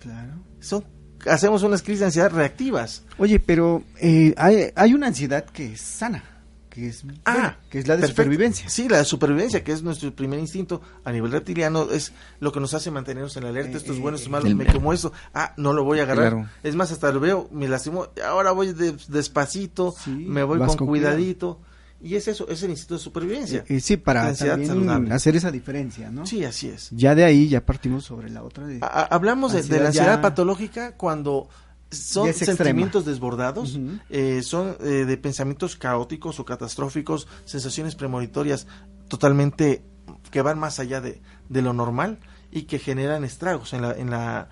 [0.00, 0.32] Claro.
[0.60, 0.84] Son,
[1.26, 3.04] hacemos unas crisis de ansiedad reactivas.
[3.18, 6.24] Oye, pero eh, hay, hay una ansiedad que es sana,
[6.72, 8.22] que es, buena, que es la de Ah, perfecto.
[8.22, 8.68] supervivencia.
[8.70, 12.60] Sí, la de supervivencia, que es nuestro primer instinto a nivel reptiliano, es lo que
[12.60, 13.72] nos hace mantenernos en la alerta.
[13.72, 15.12] Eh, esto es bueno, esto es malo, el- me como eso.
[15.34, 16.32] Ah, no lo voy a agarrar.
[16.32, 16.48] Claro.
[16.62, 18.08] Es más, hasta lo veo, me lastimó.
[18.26, 21.60] Ahora voy de- despacito, Sí, me voy con, con cuidadito.
[22.04, 23.58] Y es eso, es el instinto de supervivencia.
[23.68, 26.26] Eh, eh, sí, para también hacer esa diferencia, ¿no?
[26.26, 26.88] Sí, así es.
[26.90, 28.66] Ya de ahí ya partimos sobre la otra.
[28.66, 31.48] De, A- a- hablamos de, la ansiedad ya- patológica cuando
[31.92, 32.56] son extrema.
[32.56, 33.78] sentimientos desbordados,
[34.10, 38.66] eh, son eh, de pensamientos caóticos o catastróficos, sensaciones premonitorias
[39.08, 39.82] totalmente
[40.30, 42.18] que van más allá de, de lo normal
[42.50, 44.48] y que generan estragos en la, en la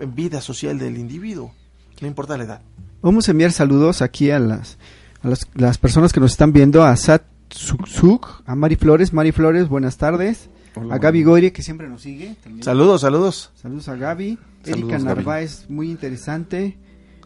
[0.00, 1.52] vida social del individuo.
[2.00, 2.62] No importa la edad.
[3.02, 4.78] Vamos a enviar saludos aquí a las,
[5.22, 9.12] a las, las personas que nos están viendo, a Sat Suk Suk, a Mari Flores.
[9.12, 10.48] Mari Flores, buenas tardes.
[10.74, 11.22] Hola, a Gaby.
[11.22, 12.34] Goire, que siempre nos sigue.
[12.42, 12.64] también.
[12.64, 13.52] Saludos, saludos.
[13.54, 14.38] Saludos a Gaby.
[14.64, 15.04] Saludos, Erika Gaby.
[15.04, 16.76] Narváez, muy interesante.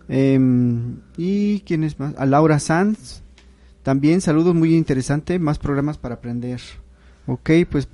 [0.09, 2.15] Em, ¿Y quién es más?
[2.17, 3.21] A Laura Sanz.
[3.83, 5.39] También saludos, muy interesante.
[5.39, 6.61] Más programas para aprender.
[7.27, 7.89] Ok, pues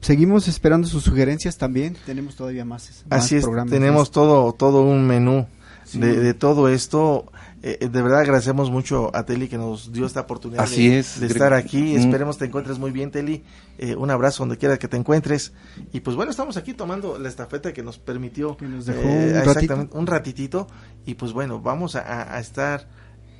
[0.00, 1.96] seguimos esperando sus sugerencias también.
[2.06, 3.70] Tenemos todavía más, más Así es, programas.
[3.72, 5.46] tenemos todo, todo un menú
[5.84, 5.98] Sí.
[6.00, 7.32] de, de todo esto.
[7.60, 11.00] Eh, eh, de verdad agradecemos mucho a Teli que nos dio esta oportunidad Así de,
[11.00, 11.18] es.
[11.18, 11.82] de estar aquí.
[11.94, 11.98] Mm.
[11.98, 13.42] Esperemos te encuentres muy bien, Teli.
[13.78, 15.52] Eh, un abrazo donde quiera que te encuentres.
[15.92, 19.30] Y pues bueno, estamos aquí tomando la estafeta que nos permitió Que nos dejó eh,
[19.32, 19.98] un exactamente, ratito.
[19.98, 20.66] un ratitito.
[21.04, 22.88] Y pues bueno, vamos a, a- a estar,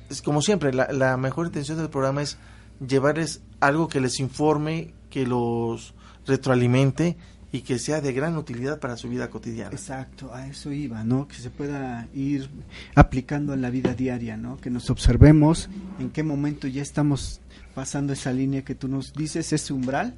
[0.09, 2.37] es como siempre, la, la mejor intención del programa es
[2.85, 5.93] llevarles algo que les informe, que los
[6.25, 7.17] retroalimente
[7.51, 9.71] y que sea de gran utilidad para su vida cotidiana.
[9.71, 11.27] Exacto, a eso iba, ¿no?
[11.27, 12.49] Que se pueda ir
[12.95, 14.57] aplicando en la vida diaria, ¿no?
[14.57, 17.41] Que nos observemos en qué momento ya estamos
[17.73, 20.13] pasando esa línea que tú nos dices, ese umbral,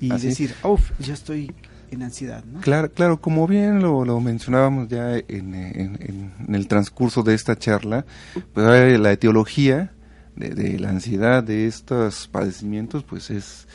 [0.00, 0.28] y Así.
[0.28, 1.52] decir, uff, ya estoy
[1.90, 2.60] en ansiedad, ¿no?
[2.60, 7.56] Claro, claro, como bien lo, lo mencionábamos ya en, en- en el transcurso de esta
[7.56, 8.04] charla,
[8.52, 9.92] pues la etiología
[10.36, 13.66] de, de la ansiedad de estos padecimientos, pues es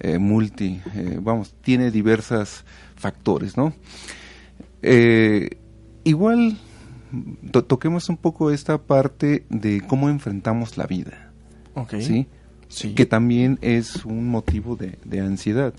[0.00, 2.64] eh, multi, eh, vamos, tiene diversos
[2.96, 3.72] factores, ¿no?
[4.82, 5.50] Eh,
[6.04, 6.56] igual
[7.50, 11.30] to- toquemos un poco esta parte de cómo enfrentamos la vida,
[11.74, 11.94] Ok.
[12.00, 12.26] ¿sí?
[12.68, 12.92] Sí.
[12.94, 15.72] que también es un motivo de, de ansiedad.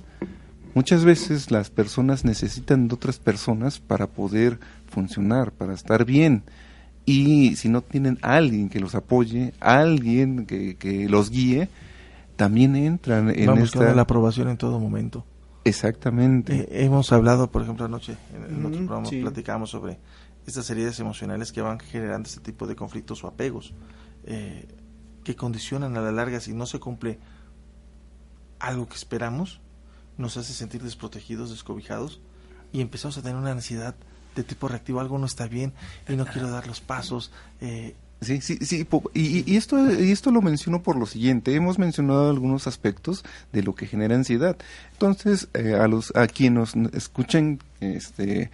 [0.74, 6.44] Muchas veces las personas necesitan de otras personas para poder funcionar, para estar bien.
[7.06, 11.70] Y si no tienen a alguien que los apoye, alguien que, que los guíe,
[12.40, 13.94] también entran en esta...
[13.94, 15.26] la aprobación en todo momento.
[15.66, 16.62] Exactamente.
[16.72, 19.20] Eh, hemos hablado, por ejemplo, anoche, en, en otro Mm, programa, sí.
[19.22, 20.00] platicamos sobre
[20.48, 23.74] estas heridas emocionales que van generando este tipo de conflictos o apegos,
[24.24, 24.66] eh,
[25.26, 27.20] que condicionan a la larga, si no se cumple
[28.60, 29.60] algo que esperamos,
[30.18, 32.22] nos hace sentir desprotegidos, descobijados,
[32.72, 33.96] y empezamos a tener una ansiedad
[34.36, 35.74] de tipo reactivo, algo no está bien,
[36.08, 37.32] y no quiero dar los pasos.
[37.60, 38.86] eh, Sí, sí, sí.
[39.14, 41.56] Y, esto, y esto lo menciono por lo siguiente.
[41.56, 44.58] Hemos mencionado algunos aspectos de lo que genera ansiedad.
[44.94, 48.52] Entonces, eh, a los a quienes nos escuchen, este,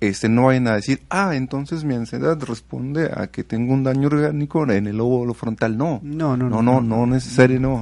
[0.00, 4.08] este, no vayan a decir, ah, entonces mi ansiedad responde a que tengo un daño
[4.08, 5.76] orgánico en el lóbulo frontal.
[5.76, 6.00] No.
[6.02, 7.80] No, no, no, no, no necesario, no.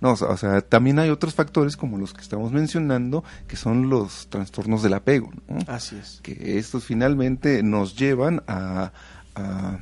[0.00, 3.56] No, o sea, o sea, también hay otros factores como los que estamos mencionando, que
[3.56, 5.30] son los trastornos del apego.
[5.48, 5.60] ¿no?
[5.66, 6.20] así es.
[6.22, 8.92] que estos finalmente nos llevan a,
[9.36, 9.78] a,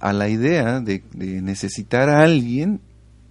[0.00, 2.80] a la idea de, necesitar a alguien,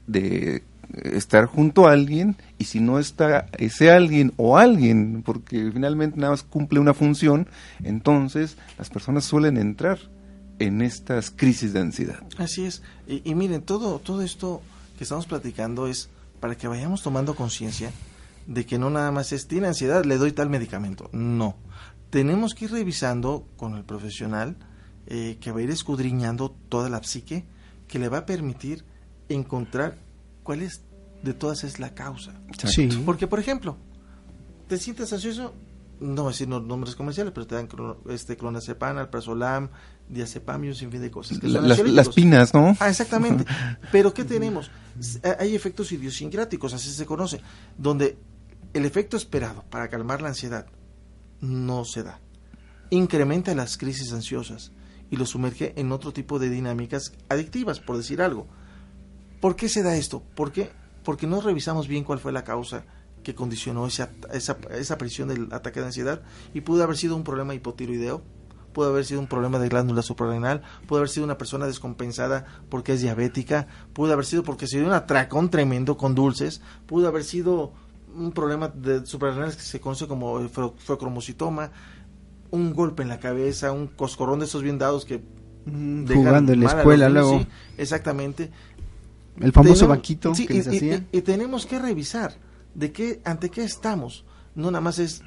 [0.07, 0.63] de
[1.03, 6.31] estar junto a alguien, y si no está ese alguien o alguien, porque finalmente nada
[6.31, 7.47] más cumple una función,
[7.83, 9.99] entonces las personas suelen entrar
[10.59, 12.23] en estas crisis de ansiedad.
[12.37, 12.81] Así es.
[13.07, 14.61] Y, y miren, todo, todo esto
[14.97, 17.91] que estamos platicando es para que vayamos tomando conciencia
[18.47, 21.09] de que no nada más es, tiene ansiedad, le doy tal medicamento.
[21.11, 21.55] No.
[22.09, 24.55] Tenemos que ir revisando con el profesional
[25.07, 27.45] eh, que va a ir escudriñando toda la psique,
[27.87, 28.83] que le va a permitir
[29.29, 29.97] encontrar
[30.43, 30.81] cuál es
[31.23, 32.33] de todas es la causa.
[32.67, 32.87] Sí.
[33.05, 33.77] Porque, por ejemplo,
[34.67, 35.53] te sientes ansioso,
[35.99, 39.69] no voy a decir no- nombres comerciales, pero te dan clo- este clonazepam, alprazolam,
[40.09, 41.39] diazepam y un sinfín de cosas.
[41.39, 42.75] que La- son las, pinas, ¿no?
[42.79, 43.45] Ah, exactamente.
[43.91, 44.69] Pero ¿qué tenemos?
[44.99, 47.41] S- Hay efectos idiosincráticos, así se conoce,
[47.77, 48.17] donde
[48.73, 50.67] el efecto esperado para calmar la ansiedad
[51.41, 52.19] no se da.
[52.91, 54.71] Incrementa las crisis ansiosas
[55.09, 58.47] y lo sumerge en otro tipo de dinámicas adictivas, por decir algo.
[59.39, 60.23] ¿Por qué se da esto?
[60.35, 60.71] ¿Por qué?
[61.03, 62.85] Porque no revisamos bien cuál fue la causa
[63.23, 66.21] que condicionó esa, esa, esa aparición del ataque de ansiedad
[66.53, 68.21] y pudo haber sido un problema hipotiroideo,
[68.71, 72.93] pudo haber sido un problema de glándula suprarrenal, pudo haber sido una persona descompensada porque
[72.93, 77.23] es diabética, pudo haber sido porque se dio un atracón tremendo con dulces, pudo haber
[77.23, 77.73] sido
[78.15, 81.71] un problema de suprarrenales que se conoce como feocromocitoma,
[82.55, 85.21] un golpe en la cabeza, un coscorrón de esos bien dados que
[85.67, 87.39] Mm, Jugando en la escuela niños, luego.
[87.39, 87.47] sí,
[87.79, 88.51] exactamente.
[89.41, 90.95] El famoso Tenemos- banquito sí, que y, les hacía.
[91.11, 92.35] y- y tenemos que revisar
[92.75, 94.25] de qué, ante qué estamos.
[94.53, 95.23] No nada más es,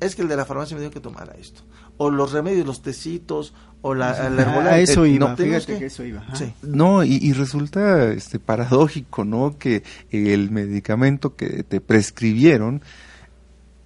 [0.00, 1.62] es que el de la farmacia me dijo que tomara esto.
[1.96, 4.70] O los remedios, los tecitos, o la, la Ah, Herbolaria.
[4.72, 6.22] a eso Eh, iba, no, fíjate que eso iba.
[6.34, 6.52] Sí.
[6.62, 9.56] No, y, y resulta este paradójico, ¿no?
[9.58, 12.82] Que el medicamento que te prescribieron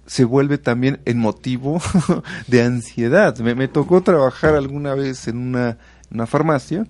[0.05, 1.81] se vuelve también el motivo
[2.47, 3.37] de ansiedad.
[3.39, 5.77] Me, me tocó trabajar alguna vez en una,
[6.11, 6.85] una farmacia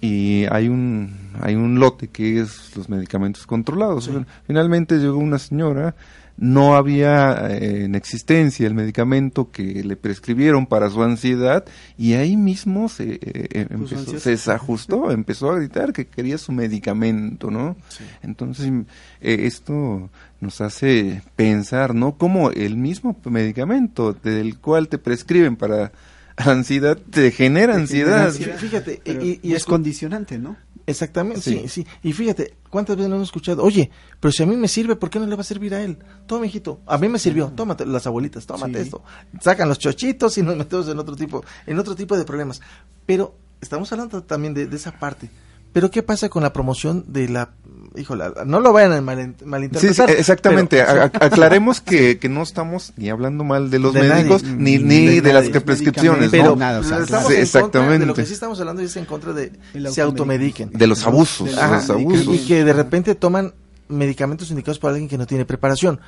[0.00, 4.04] y hay un hay un lote que es los medicamentos controlados.
[4.04, 4.12] Sí.
[4.46, 5.94] Finalmente llegó una señora,
[6.42, 11.64] no había eh, en existencia el medicamento que le prescribieron para su ansiedad
[11.98, 16.50] y ahí mismo se, eh, eh, empezó- se desajustó, empezó a gritar que quería su
[16.52, 17.76] medicamento, ¿no?
[17.90, 18.04] Sí.
[18.22, 18.72] Entonces
[19.20, 20.08] eh, esto
[20.40, 22.12] nos hace pensar, ¿no?
[22.16, 25.92] Cómo el mismo medicamento del cual te prescriben para
[26.36, 28.26] ansiedad te genera ansiedad.
[28.28, 28.56] ansiedad.
[28.56, 30.56] Fíjate, Pero y, y es condicionante, ¿no?
[30.86, 31.60] Exactamente, sí.
[31.66, 31.68] Sí.
[31.68, 33.62] sí, Y fíjate, ¿cuántas veces no hemos escuchado?
[33.62, 35.82] Oye, pero si a mí me sirve, ¿por qué no le va a servir a
[35.82, 35.98] él?
[36.26, 36.80] Toma, hijito.
[36.86, 37.48] A mí me sirvió.
[37.54, 38.84] Tómate, las abuelitas, tómate Sí.
[38.84, 39.02] esto.
[39.40, 42.60] Sacan los chochitos y nos metemos en otro tipo, en otro tipo de problemas.
[43.06, 45.30] Pero estamos hablando también de, de esa parte.
[45.72, 47.50] Pero ¿qué pasa con la promoción de la...
[47.96, 50.10] Híjole, no lo vayan a mal, Sí, sí, malinterpretar.
[50.10, 50.84] exactamente.
[50.84, 54.84] pero- aclaremos que, que no estamos ni hablando mal de los De médicos ni, Ni
[54.84, 55.52] ni de de, las nadie.
[55.52, 56.56] que prescripciones, pero ¿no?
[56.56, 58.14] nada, o sea, estamos Sí, en contra de lo exactamente.
[58.14, 59.52] que sí estamos hablando es en contra de
[59.92, 60.70] se automediquen.
[60.72, 62.34] De los abusos, Ajá, los y, abusos.
[62.34, 63.54] y que de repente toman
[63.88, 66.00] medicamentos indicados por alguien que no tiene preparación.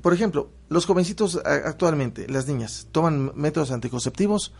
[0.00, 4.52] Por ejemplo, los jovencitos actualmente, las niñas, toman métodos anticonceptivos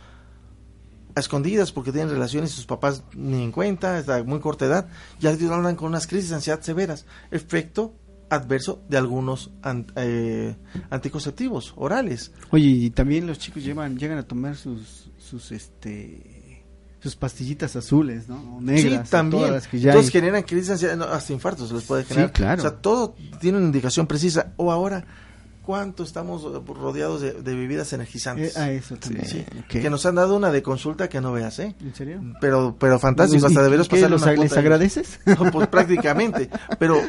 [1.15, 4.65] a escondidas porque tienen relaciones y sus papás ni en cuenta, está a muy corta
[4.65, 4.87] edad,
[5.19, 7.05] ya hablan con unas crisis de ansiedad severas.
[7.31, 7.93] Efecto
[8.29, 10.55] adverso de algunos an- eh,
[10.89, 12.31] anticonceptivos orales.
[12.51, 16.63] Oye, y también los chicos llevan, llegan a tomar sus, sus, este,
[16.99, 18.57] sus pastillitas azules, ¿no?
[18.57, 19.05] O negras.
[19.07, 19.41] sí, también.
[19.43, 20.19] todas las que ya Entonces hay.
[20.21, 22.31] generan crisis de ansiedad, no, hasta infartos les puede Sí, generar.
[22.31, 22.61] claro.
[22.63, 24.53] O sea, todo tiene una indicación precisa.
[24.57, 25.05] O ahora,
[25.65, 28.55] ¿cuánto estamos eh, rodeados de, de bebidas Eh, energizantes?
[28.57, 29.25] a eso también.
[29.25, 29.45] Sí.
[29.67, 31.75] Que nos han dado una de consulta que no veas, ¿eh?
[31.81, 32.21] ¿En serio?
[32.39, 35.19] Pero, pero fantástico, ¿Y- hasta qué, pasarle los- una ¿Les agradeces?
[35.25, 36.49] No, pues prácticamente.
[36.79, 37.01] Pero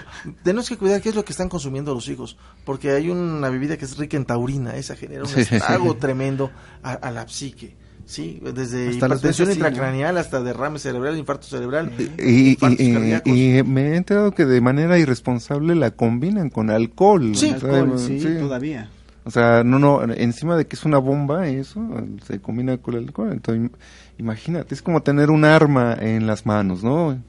[0.42, 2.36] tenemos que cuidar qué es lo que están consumiendo los hijos.
[2.64, 4.74] Porque hay una bebida que es rica en taurina.
[4.76, 6.50] Esa genera un estrago tremendo
[6.82, 7.76] a, a la psique.
[8.06, 13.32] Sí, desde Hasta hipertensión intracraneal hasta derrame cerebral, infarto cerebral, Y, infartos y- y- cardíacos.
[13.36, 17.34] y me he enterado que de manera irresponsable la combinan con alcohol.
[17.34, 17.52] Sí.
[17.52, 18.28] O sea, Alcohol, sí, sí.
[18.38, 18.88] todavía.
[19.24, 21.80] O sea, no, no, encima de que es una bomba, eso
[22.24, 23.32] se combina con el alcohol.
[23.32, 23.74] Entonces, im-
[24.18, 27.20] imagínate, es como tener un arma en las manos, ¿no?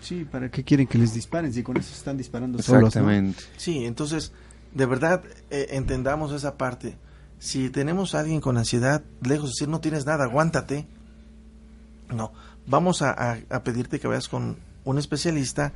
[0.00, 2.86] Sí, ¿para qué quieren que les disparen si con eso están disparando solos, ¿no?
[2.86, 3.42] Exactamente.
[3.56, 4.32] Sí, entonces,
[4.74, 6.94] de verdad, eh, entendamos esa parte.
[7.40, 10.86] Si tenemos a alguien con ansiedad, lejos de decir no tienes nada, aguántate.
[12.14, 12.32] No,
[12.66, 15.72] vamos a, a- a pedirte que vayas con un especialista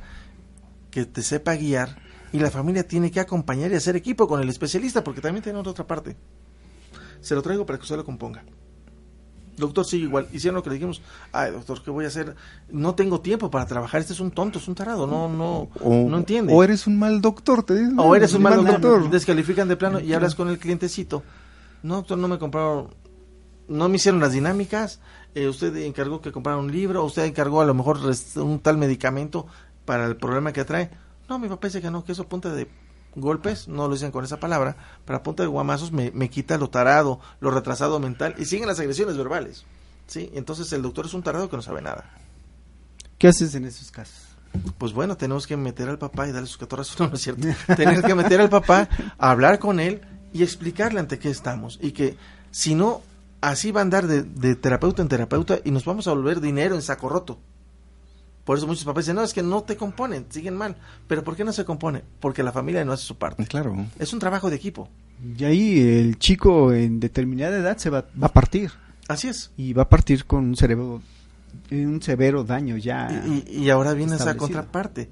[0.91, 1.97] que te sepa guiar
[2.31, 5.67] y la familia tiene que acompañar y hacer equipo con el especialista porque también tenemos
[5.67, 6.15] otra parte.
[7.21, 8.43] Se lo traigo para que usted lo componga.
[9.57, 10.27] Doctor, sigue igual.
[10.33, 11.01] Hicieron lo que le dijimos.
[11.31, 12.35] Ay, doctor, ¿qué voy a hacer?
[12.69, 14.01] No tengo tiempo para trabajar.
[14.01, 15.07] Este es un tonto, es un tarado.
[15.07, 16.53] No, no, O, no entiende.
[16.53, 17.97] o eres un mal doctor, te dicen.
[17.97, 19.09] O eres un mal doctor, doctor.
[19.09, 21.23] descalifican de plano y hablas con el clientecito.
[21.85, 22.95] No, doctor, no me compraron,
[23.67, 24.99] no me hicieron las dinámicas.
[25.35, 27.99] eh, usted encargó que comprara un libro, usted encargó a lo mejor
[28.37, 29.45] un tal medicamento
[29.85, 30.89] para el problema que trae.
[31.29, 32.67] No, mi papá dice que no, que eso a punta de
[33.15, 34.75] golpes, no lo dicen con esa palabra,
[35.05, 38.67] pero a punta de guamazos me, me quita lo tarado, lo retrasado mental y siguen
[38.67, 39.63] las agresiones verbales.
[40.07, 40.31] ¿sí?
[40.33, 42.17] Entonces el doctor es un tarado que no sabe nada.
[43.19, 44.23] ¿Qué haces en esos casos?
[44.79, 47.47] Pues bueno, tenemos que meter al papá y darle sus 14 no, no es cierto.
[47.75, 50.01] Tener que meter al papá, hablar con él
[50.35, 51.79] y explicarle ante qué estamos.
[51.81, 52.15] Y que
[52.51, 53.01] si no,
[53.41, 56.75] así va a andar de, de terapeuta en terapeuta y nos vamos a volver dinero
[56.75, 57.39] en saco roto.
[58.43, 60.75] Por eso muchos papás dicen, no, es que no te componen, siguen mal.
[61.07, 62.03] Pero ¿por qué no se compone?
[62.19, 63.45] Porque la familia no hace su parte.
[63.47, 63.75] Claro.
[63.97, 64.87] Es un trabajo de equipo.
[65.37, 68.71] Y ahí el chico en determinada edad se va, va a partir.
[69.07, 69.51] Así es.
[69.57, 71.01] Y va a partir con un cerebro,
[71.71, 73.23] un severo daño ya.
[73.25, 75.09] Y, y- ahora viene esa contraparte.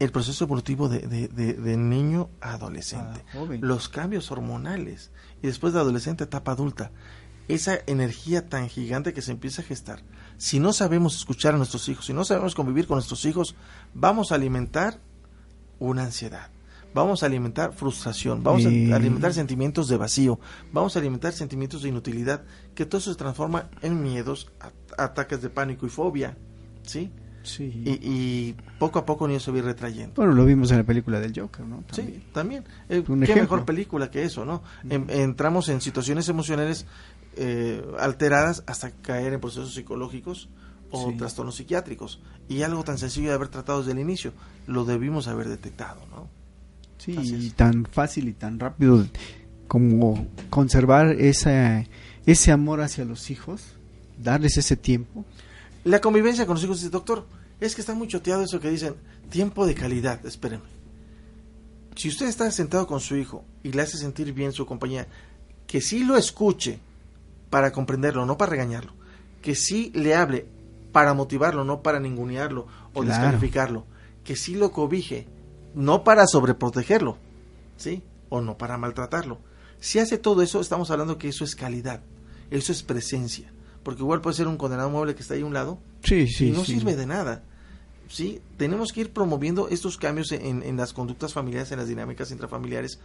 [0.00, 3.24] El proceso evolutivo de, de- de- de niño a adolescente.
[3.34, 3.38] Ah.
[3.60, 5.10] Los cambios hormonales.
[5.42, 6.90] Y después de adolescente, etapa adulta.
[7.46, 10.02] Esa energía tan gigante que se empieza a gestar.
[10.38, 13.54] Si no sabemos escuchar a nuestros hijos, si no sabemos convivir con nuestros hijos,
[13.94, 14.98] vamos a alimentar
[15.78, 16.50] una ansiedad.
[16.94, 20.38] Vamos a alimentar frustración, vamos Y- a alimentar sentimientos de vacío,
[20.72, 25.42] vamos a alimentar sentimientos de inutilidad, que todo eso se transforma en miedos, a- ataques
[25.42, 26.36] de pánico y fobia,
[26.84, 27.10] ¿sí?
[27.44, 27.82] Sí.
[27.84, 30.14] Y, y poco a poco niño se va a ir retrayendo.
[30.16, 31.84] bueno, lo vimos en la película del Joker, ¿no?
[31.92, 32.64] Sí, También.
[32.88, 33.34] Eh, ¿Qué ejemplo.
[33.36, 34.62] mejor película que eso, no?
[34.90, 36.86] En- entramos en situaciones emocionales
[37.36, 40.48] eh, alteradas hasta caer en procesos psicológicos
[40.90, 41.16] o Sí.
[41.16, 42.20] trastornos psiquiátricos.
[42.48, 44.32] Y algo tan sencillo de haber tratado desde el inicio,
[44.66, 46.28] lo debimos haber detectado, ¿no?
[46.98, 49.06] Sí, y tan fácil y tan rápido
[49.68, 51.84] como conservar esa,
[52.24, 53.62] ese amor hacia los hijos,
[54.22, 55.24] darles ese tiempo.
[55.84, 57.26] La convivencia con los hijos, dice, doctor,
[57.60, 58.94] es que está muy choteado eso que dicen,
[59.30, 60.64] tiempo de calidad, espéreme.
[61.96, 65.06] Si usted está sentado con su hijo y le hace sentir bien su compañía,
[65.66, 66.80] que sí lo escuche
[67.50, 68.92] para comprenderlo, no para regañarlo,
[69.42, 70.46] que sí le hable
[70.90, 73.06] para motivarlo, no para ningunearlo o Claro.
[73.08, 73.86] descalificarlo,
[74.24, 75.28] que sí lo cobije,
[75.74, 77.18] no para sobreprotegerlo,
[77.76, 78.02] ¿sí?
[78.28, 79.38] O no para maltratarlo.
[79.80, 82.00] Si hace todo eso, estamos hablando que eso es calidad,
[82.50, 83.52] eso es presencia,
[83.84, 86.48] porque igual puede ser un condenado mueble que está ahí a un lado Sí, sí,
[86.48, 86.74] y no sí.
[86.74, 87.42] sirve de nada.
[88.08, 92.30] Sí, tenemos que ir promoviendo estos cambios en, en las conductas familiares, en las dinámicas
[92.30, 92.98] intrafamiliares,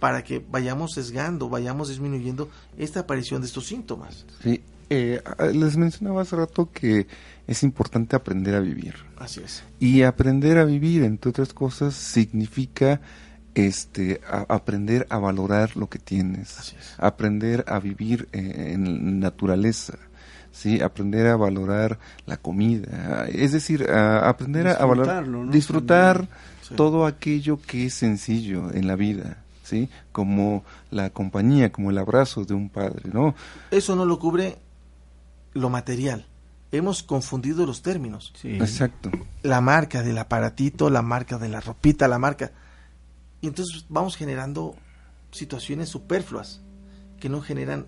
[0.00, 4.24] para que vayamos sesgando, vayamos disminuyendo esta aparición de estos síntomas.
[4.42, 5.22] Sí, eh,
[5.54, 7.06] les mencionaba hace rato que
[7.46, 8.94] es importante aprender a vivir.
[9.18, 9.62] Así es.
[9.78, 13.00] Y aprender a vivir, entre otras cosas, significa
[13.54, 16.94] este a- aprender a valorar lo que tienes, Así es.
[16.98, 19.98] aprender a vivir eh, en naturaleza,
[20.52, 26.28] sí, aprender a valorar la comida, es decir, a aprender a- valorar, disfrutar
[26.62, 26.74] Sí.
[26.76, 32.44] todo aquello que es sencillo en la vida, sí, como la compañía, como el abrazo
[32.44, 33.34] de un padre, ¿no?
[33.70, 34.58] Eso no lo cubre
[35.54, 36.26] lo material.
[36.72, 38.32] Hemos confundido los términos.
[38.40, 38.50] Sí.
[38.54, 39.10] Exacto.
[39.42, 42.52] La marca del aparatito, la marca de la ropita, la marca.
[43.40, 44.76] Y entonces vamos generando
[45.32, 46.60] situaciones superfluas
[47.18, 47.86] que no generan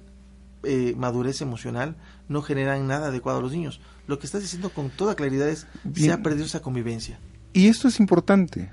[0.65, 1.97] eh, madurez emocional,
[2.29, 3.81] no generan nada adecuado a los niños.
[4.07, 6.11] Lo que estás diciendo con toda claridad es se Bien.
[6.13, 7.19] ha perdido esa convivencia.
[7.53, 8.71] Y esto es importante.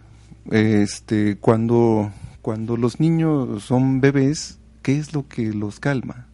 [0.51, 2.11] este, cuando,
[2.41, 6.25] cuando los niños son bebés, ¿qué es lo que los calma?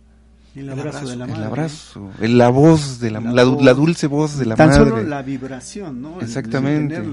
[0.55, 1.41] El abrazo, de la madre.
[1.41, 3.61] El abrazo, la voz de la, La la, voz.
[3.63, 4.89] la dulce voz de la Tan madre.
[4.89, 6.21] solo la vibración, ¿no?
[6.21, 7.03] Exactamente.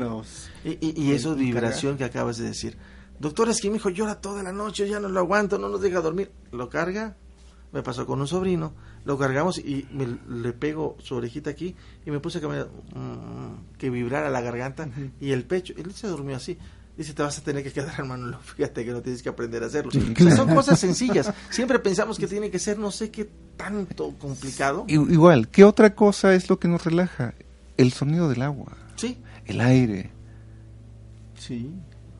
[0.64, 2.76] Y, y, y eso vibración que acabas de decir.
[3.18, 5.80] Doctor, es que mi hijo llora toda la noche, ya no lo aguanto, no nos
[5.80, 6.30] deja dormir.
[6.53, 7.16] Lo carga,
[7.72, 8.72] me pasó con un sobrino,
[9.04, 13.76] lo cargamos y me, le pego su orejita aquí y me puse a caminar, mm,
[13.78, 14.88] que vibrara la garganta
[15.20, 15.72] y el pecho.
[15.76, 16.58] Él se durmió así.
[16.96, 18.26] Dice, te vas a tener que quedar, hermano.
[18.26, 19.90] No, Fíjate que no tienes que aprender a hacerlo.
[19.90, 21.32] O sea, son cosas sencillas.
[21.50, 24.84] Siempre pensamos que tiene que ser no sé qué tanto complicado.
[24.88, 27.32] Igual, ¿qué otra cosa es lo que nos relaja?
[27.78, 29.16] El sonido del agua, Sí,
[29.46, 30.10] el aire,
[31.38, 31.72] Sí.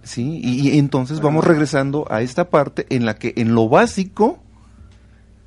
[0.03, 0.41] ¿sí?
[0.43, 4.43] Y, y entonces vamos regresando a esta parte en la que en lo básico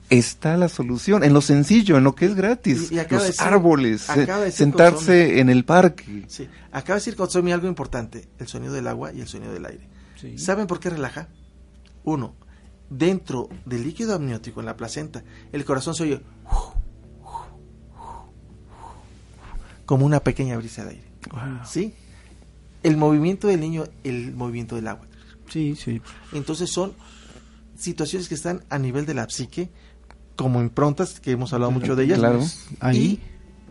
[0.09, 2.91] está la solución, en lo sencillo, en lo que es gratis.
[2.91, 6.25] Y- y acaba Los de decir- árboles, acaba de decir sentarse en el parque.
[6.27, 6.47] sí.
[6.71, 9.87] Acaba de decir Kotsomi algo importante, el sonido del agua y el sonido del aire.
[10.19, 10.37] Sí.
[10.37, 11.27] ¿Saben por qué relaja?
[12.03, 12.35] Uno,
[12.89, 16.21] dentro del líquido amniótico en la placenta, el corazón se oye
[19.85, 21.03] como una pequeña brisa de aire.
[21.65, 21.93] ¿Sí?
[22.83, 25.07] El movimiento del niño, el movimiento del agua.
[25.49, 26.01] Sí, sí.
[26.33, 26.93] Entonces son
[27.77, 29.69] situaciones que están a nivel de la psique,
[30.35, 32.19] como improntas, que hemos hablado mucho de ellas.
[32.19, 32.41] Claro.
[32.79, 32.97] Ahí.
[32.97, 33.19] Y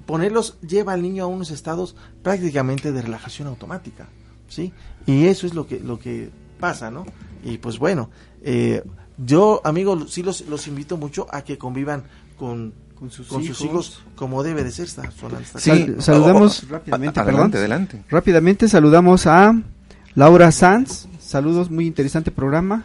[0.07, 4.09] ponerlos lleva al niño a unos estados prácticamente de relajación automática,
[4.49, 4.73] ¿sí?
[5.07, 7.05] Y eso es lo que, lo que pasa, ¿no?
[7.45, 8.11] Y pues bueno,
[8.43, 8.83] eh,
[9.19, 12.05] yo, amigos, sí los, los invito mucho a que convivan
[12.39, 13.57] con, Con sus con hijos.
[13.59, 14.87] sus hijos como debe de ser.
[14.87, 15.11] Esta
[15.59, 15.71] Sí.
[15.71, 18.03] Sal- saludamos Oh, oh, rápidamente, a- adelante.
[18.09, 19.55] Rápidamente saludamos a
[20.15, 21.07] Laura Sanz.
[21.21, 22.85] Saludos, muy interesante programa.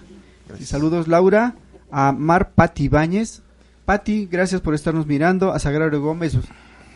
[0.60, 1.56] Y saludos, Laura.
[1.92, 3.42] A Mar Pati Ibáñez.
[3.90, 5.52] Pati, gracias por estarnos mirando.
[5.52, 6.38] A Sagrario Gómez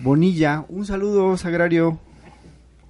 [0.01, 0.63] Bonilla.
[0.69, 1.97] Un saludo, Sagrario.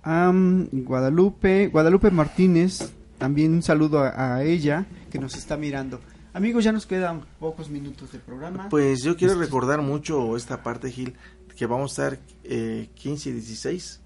[0.04, 0.30] A
[0.74, 2.92] Guadalupe, Guadalupe Martínez.
[3.18, 6.02] También un saludo a, a ella que nos está mirando.
[6.34, 8.68] Amigos, ya nos quedan pocos minutos de programa.
[8.68, 11.14] Pues yo quiero Este- recordar mucho esta parte, Gil,
[11.56, 14.02] que vamos a estar eh, 15 y 16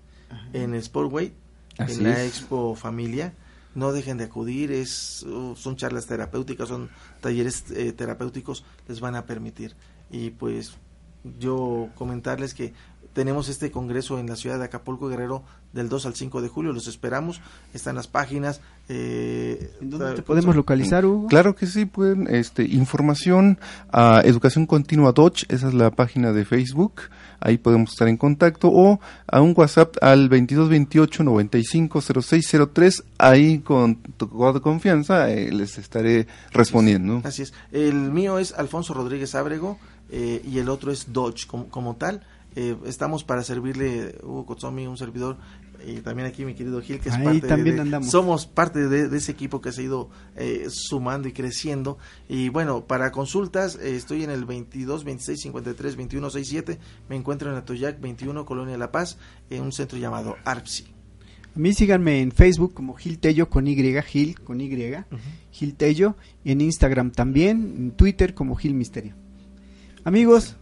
[0.54, 1.34] en Sportway,
[1.80, 2.38] Así en la es.
[2.38, 3.34] Expo Familia.
[3.78, 6.90] No dejen de acudir, es, uh, son charlas terapéuticas, son
[7.22, 9.76] talleres eh, terapéuticos, les van a permitir.
[10.10, 10.78] Y pues
[11.38, 12.74] yo comentarles que
[13.14, 16.74] tenemos este congreso en la ciudad de Acapulco Guerrero del 2 al 5 de julio,
[16.74, 17.40] los esperamos,
[17.72, 18.62] están las páginas.
[18.90, 21.28] Eh, ¿En dónde te podemos localizar, Hugo?
[21.28, 23.60] Claro que sí, pueden, este, información
[23.92, 27.02] a Educación Continua Dodge, esa es la página de Facebook,
[27.42, 34.28] ahí podemos estar en contacto, o a un WhatsApp al 2228 950603, ahí con tu
[34.54, 37.22] de confianza eh, les estaré respondiendo.
[37.26, 37.54] Así es.
[37.74, 39.78] El mío es Alfonso Rodríguez Ábrego
[40.10, 42.24] eh, y el otro es Dodge como, como tal.
[42.60, 45.38] Eh, estamos para servirle, Hugo Kotsomi, un servidor,
[45.86, 48.10] y también aquí mi querido Gil, que es Ahí parte de- también de, andamos.
[48.10, 51.98] Somos parte de, de ese equipo que se ha ido eh, sumando y creciendo.
[52.30, 56.80] Y bueno, para consultas, eh, estoy en el 22, 26, 53, 21, 67.
[57.10, 59.18] Me encuentro en Atoyac 21, Colonia La Paz,
[59.50, 60.86] en un centro llamado ARPSI.
[61.56, 64.70] A mí síganme en Facebook como Gil Tello con Y, Gil con Y,
[65.52, 69.16] Gil Tello, y en Instagram también, en Twitter como Gil Misterio.
[70.04, 70.56] Amigos,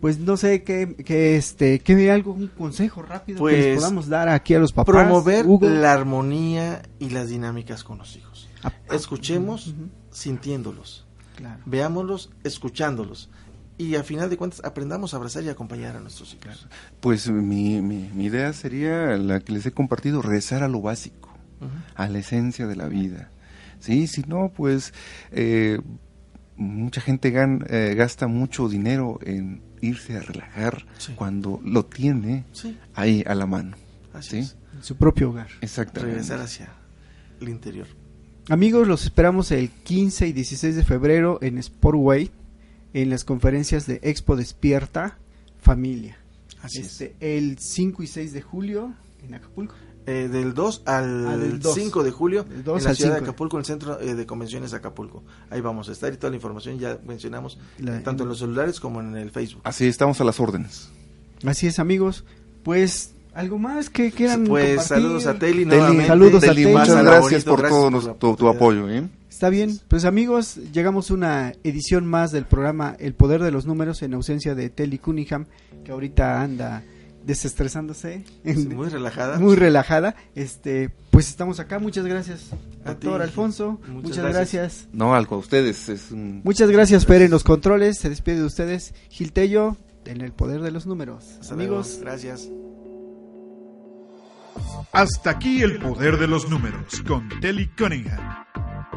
[0.00, 4.08] pues no sé qué, qué este, qué algo, un consejo rápido que les Pues, podamos
[4.08, 4.94] dar aquí a los papás.
[4.94, 5.68] Promover Hugo.
[5.68, 8.48] la armonía y las dinámicas con los hijos.
[8.62, 11.06] Ah, Escuchemos ujú, sintiéndolos.
[11.36, 11.60] claro.
[11.66, 13.30] veámoslos, escuchándolos.
[13.80, 16.66] Y a final de cuentas aprendamos a abrazar y acompañar a nuestros hijos.
[17.00, 21.28] Pues mi, mi, mi idea sería la que les he compartido, regresar a lo básico.
[21.94, 23.30] A la esencia de la vida.
[23.80, 24.92] Sí, si no, pues
[25.32, 25.80] eh,
[26.56, 31.12] mucha gente gan- eh, gasta mucho dinero en irse a relajar Sí.
[31.14, 33.76] cuando lo tiene Sí, ahí a la mano.
[34.12, 34.38] así ¿sí?
[34.38, 34.56] es.
[34.74, 35.48] En su propio hogar.
[35.60, 36.12] Exactamente.
[36.14, 36.72] Regresar hacia
[37.40, 37.86] el interior.
[38.48, 42.30] Amigos, los esperamos el 15 y 16 de febrero en Sportway,
[42.94, 45.18] en las conferencias de Expo Despierta
[45.60, 46.16] Familia.
[46.62, 49.74] Así Este, El 5 y 6 de julio en Acapulco.
[50.10, 51.74] Eh, del 2 al Ah, del 2.
[51.74, 53.20] 5 de julio Del 2 en la ciudad 5.
[53.20, 55.22] de Acapulco, en el centro eh, de convenciones de Acapulco.
[55.50, 58.38] Ahí vamos a estar y toda la información ya mencionamos, La- eh, tanto en los
[58.38, 59.60] celulares como en el Facebook.
[59.64, 60.88] Así estamos a las órdenes.
[61.44, 62.24] Así es, amigos.
[62.62, 64.88] Pues, ¿algo más que quieran Pues compartir?
[64.96, 66.06] saludos a Teli, Teli, nuevamente.
[66.06, 66.74] saludos a Teli, Teli.
[66.76, 68.88] muchas gracias por gracias todo por tu, apoyo.
[68.88, 69.06] ¿eh?
[69.28, 69.78] Está bien.
[69.88, 74.14] Pues, amigos, llegamos a una edición más del programa El Poder de los Números en
[74.14, 75.44] ausencia de Telly Cunningham,
[75.84, 76.82] que ahorita anda
[77.24, 78.24] desestresándose.
[78.44, 79.38] Sí, muy relajada.
[79.38, 80.14] muy relajada.
[80.34, 81.78] Este, pues estamos acá.
[81.78, 82.46] Muchas gracias,
[82.84, 83.72] A doctor ti, Alfonso.
[83.88, 84.52] muchas Muchas, gracias.
[84.62, 84.88] gracias.
[84.92, 85.88] No, algo a ustedes.
[85.88, 86.40] Es un...
[86.44, 87.98] Muchas gracias, Fer, en los controles.
[87.98, 91.24] Se despide de ustedes, Gil Tello, en el poder de los números.
[91.40, 91.76] Hasta luego.
[91.76, 92.48] Amigos, Gracias.
[94.92, 98.44] Hasta aquí el poder de los números con Telly Cunningham.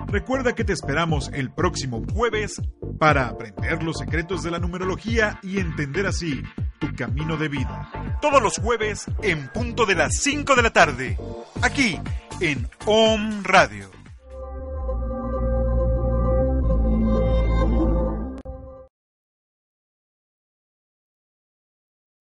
[0.08, 2.62] Recuerda que te esperamos el próximo jueves
[3.00, 6.42] para aprender los secretos de la numerología y entender así
[6.80, 8.18] tu camino de vida.
[8.22, 11.18] Todos los jueves en punto de las 5 de la tarde,
[11.62, 12.00] aquí
[12.40, 14.01] en OM Radio.